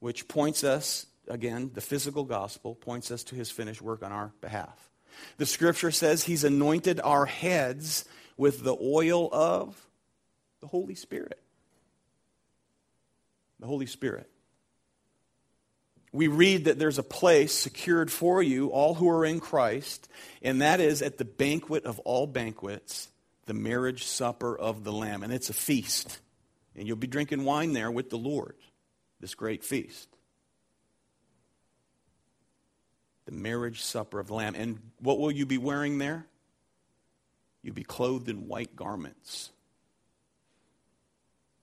which 0.02 0.28
points 0.28 0.64
us, 0.64 1.08
again, 1.28 1.72
the 1.74 1.82
physical 1.82 2.26
gospel, 2.26 2.76
points 2.76 3.10
us 3.10 3.24
to 3.24 3.36
his 3.36 3.50
finished 3.50 3.82
work 3.82 4.04
on 4.04 4.12
our 4.12 4.32
behalf. 4.40 4.92
The 5.38 5.48
scripture 5.48 5.90
says 5.90 6.24
he's 6.24 6.44
anointed 6.44 7.02
our 7.04 7.26
heads 7.26 8.06
with 8.38 8.64
the 8.64 8.76
oil 8.76 9.30
of 9.32 9.76
the 10.62 10.68
Holy 10.68 10.96
Spirit. 10.96 11.40
The 13.60 13.68
Holy 13.68 13.86
Spirit. 13.86 14.30
We 16.14 16.28
read 16.28 16.66
that 16.66 16.78
there's 16.78 16.98
a 16.98 17.04
place 17.04 17.54
secured 17.54 18.12
for 18.12 18.44
you, 18.44 18.68
all 18.68 18.96
who 18.96 19.10
are 19.10 19.26
in 19.26 19.40
Christ, 19.40 20.10
and 20.42 20.62
that 20.62 20.80
is 20.80 21.02
at 21.02 21.18
the 21.18 21.26
banquet 21.26 21.86
of 21.86 22.00
all 22.00 22.28
banquets 22.28 23.08
the 23.46 23.54
marriage 23.54 24.06
supper 24.06 24.58
of 24.58 24.84
the 24.84 24.92
Lamb. 24.92 25.24
And 25.24 25.34
it's 25.34 25.50
a 25.50 25.54
feast. 25.54 26.20
And 26.76 26.88
you'll 26.88 26.98
be 26.98 27.08
drinking 27.08 27.44
wine 27.44 27.74
there 27.74 27.92
with 27.92 28.10
the 28.10 28.18
Lord, 28.18 28.56
this 29.20 29.36
great 29.36 29.64
feast. 29.64 30.08
The 33.26 33.34
marriage 33.34 33.82
supper 33.82 34.20
of 34.20 34.28
the 34.28 34.36
Lamb. 34.36 34.56
And 34.56 34.80
what 35.00 35.20
will 35.20 35.32
you 35.32 35.46
be 35.46 35.58
wearing 35.58 35.98
there? 35.98 36.28
You'll 37.64 37.76
be 37.76 37.84
clothed 37.84 38.30
in 38.30 38.48
white 38.48 38.76
garments, 38.76 39.52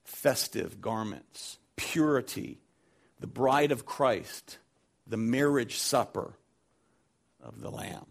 festive 0.05 0.79
garments, 0.81 1.57
purity, 1.75 2.59
the 3.19 3.27
bride 3.27 3.71
of 3.71 3.85
Christ, 3.85 4.57
the 5.07 5.17
marriage 5.17 5.77
supper 5.77 6.33
of 7.43 7.59
the 7.61 7.69
Lamb. 7.69 8.05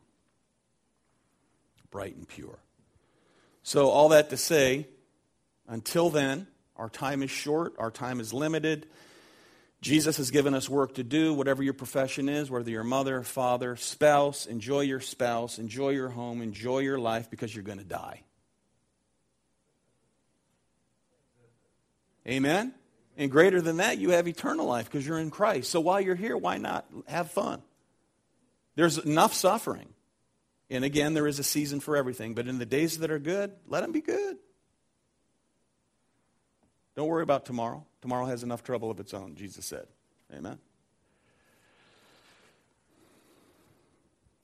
Bright 1.91 2.17
and 2.17 2.29
pure. 2.29 2.59
So, 3.63 3.89
all 3.89 4.11
that 4.11 4.31
to 4.31 4.37
say, 4.37 4.87
until 5.67 6.11
then, 6.11 6.47
our 6.77 6.91
time 6.91 7.23
is 7.23 7.31
short, 7.31 7.75
our 7.79 7.91
time 7.91 8.21
is 8.21 8.33
limited. 8.33 8.87
Jesus 9.81 10.17
has 10.17 10.31
given 10.33 10.55
us 10.55 10.69
work 10.69 10.95
to 10.95 11.05
do, 11.05 11.33
whatever 11.33 11.63
your 11.63 11.73
profession 11.73 12.29
is, 12.29 12.51
whether 12.51 12.69
you're 12.69 12.83
mother, 12.83 13.23
father, 13.23 13.77
spouse, 13.77 14.47
enjoy 14.47 14.81
your 14.81 15.01
spouse, 15.01 15.59
enjoy 15.59 15.91
your 15.91 16.09
home, 16.09 16.43
enjoy 16.43 16.81
your 16.81 16.99
life 16.99 17.31
because 17.31 17.55
you're 17.55 17.65
going 17.65 17.79
to 17.79 17.85
die. 17.85 18.23
Amen? 22.27 22.75
And 23.17 23.31
greater 23.31 23.61
than 23.61 23.79
that, 23.79 23.99
you 23.99 24.11
have 24.11 24.27
eternal 24.29 24.67
life 24.67 24.87
because 24.87 25.07
you're 25.07 25.19
in 25.19 25.31
Christ. 25.31 25.71
So 25.71 25.81
while 25.81 26.01
you're 26.01 26.15
here, 26.15 26.37
why 26.37 26.59
not 26.59 26.85
have 27.07 27.31
fun? 27.31 27.63
There's 28.75 28.99
enough 28.99 29.33
suffering. 29.33 29.89
And 30.71 30.85
again, 30.85 31.15
there 31.15 31.27
is 31.27 31.39
a 31.39 31.45
season 31.45 31.81
for 31.81 31.97
everything. 31.97 32.35
But 32.35 32.47
in 32.47 32.59
the 32.59 32.67
days 32.67 32.99
that 32.99 33.11
are 33.11 33.19
good, 33.19 33.53
let 33.67 33.81
them 33.81 33.93
be 33.93 34.03
good. 34.03 34.37
Don't 36.95 37.09
worry 37.09 37.23
about 37.23 37.47
tomorrow. 37.47 37.87
Tomorrow 38.01 38.27
has 38.27 38.43
enough 38.43 38.63
trouble 38.63 38.91
of 38.91 39.01
its 39.01 39.13
own, 39.13 39.35
Jesus 39.35 39.67
said. 39.67 39.87
Amen. 40.35 40.59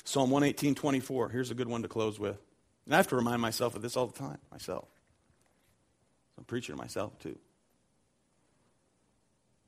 Psalm 0.05 0.30
118, 0.30 0.74
24. 0.74 1.28
Here's 1.30 1.50
a 1.50 1.55
good 1.55 1.68
one 1.68 1.82
to 1.82 1.88
close 1.88 2.18
with. 2.18 2.38
And 2.84 2.94
I 2.94 2.98
have 2.98 3.09
to 3.09 3.16
remind 3.16 3.40
myself 3.40 3.74
of 3.74 3.82
this 3.82 3.96
all 3.96 4.07
the 4.07 4.18
time, 4.18 4.38
myself. 4.50 4.88
I'm 6.36 6.44
preaching 6.44 6.74
to 6.74 6.80
myself 6.80 7.18
too. 7.18 7.38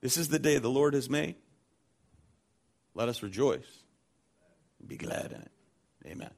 This 0.01 0.16
is 0.16 0.28
the 0.28 0.39
day 0.39 0.59
the 0.59 0.68
Lord 0.68 0.95
has 0.95 1.09
made. 1.09 1.37
Let 2.95 3.09
us 3.09 3.22
rejoice 3.22 3.66
and 4.78 4.89
be 4.89 4.97
glad 4.97 5.32
in 5.32 5.41
it. 5.41 5.51
Amen. 6.07 6.30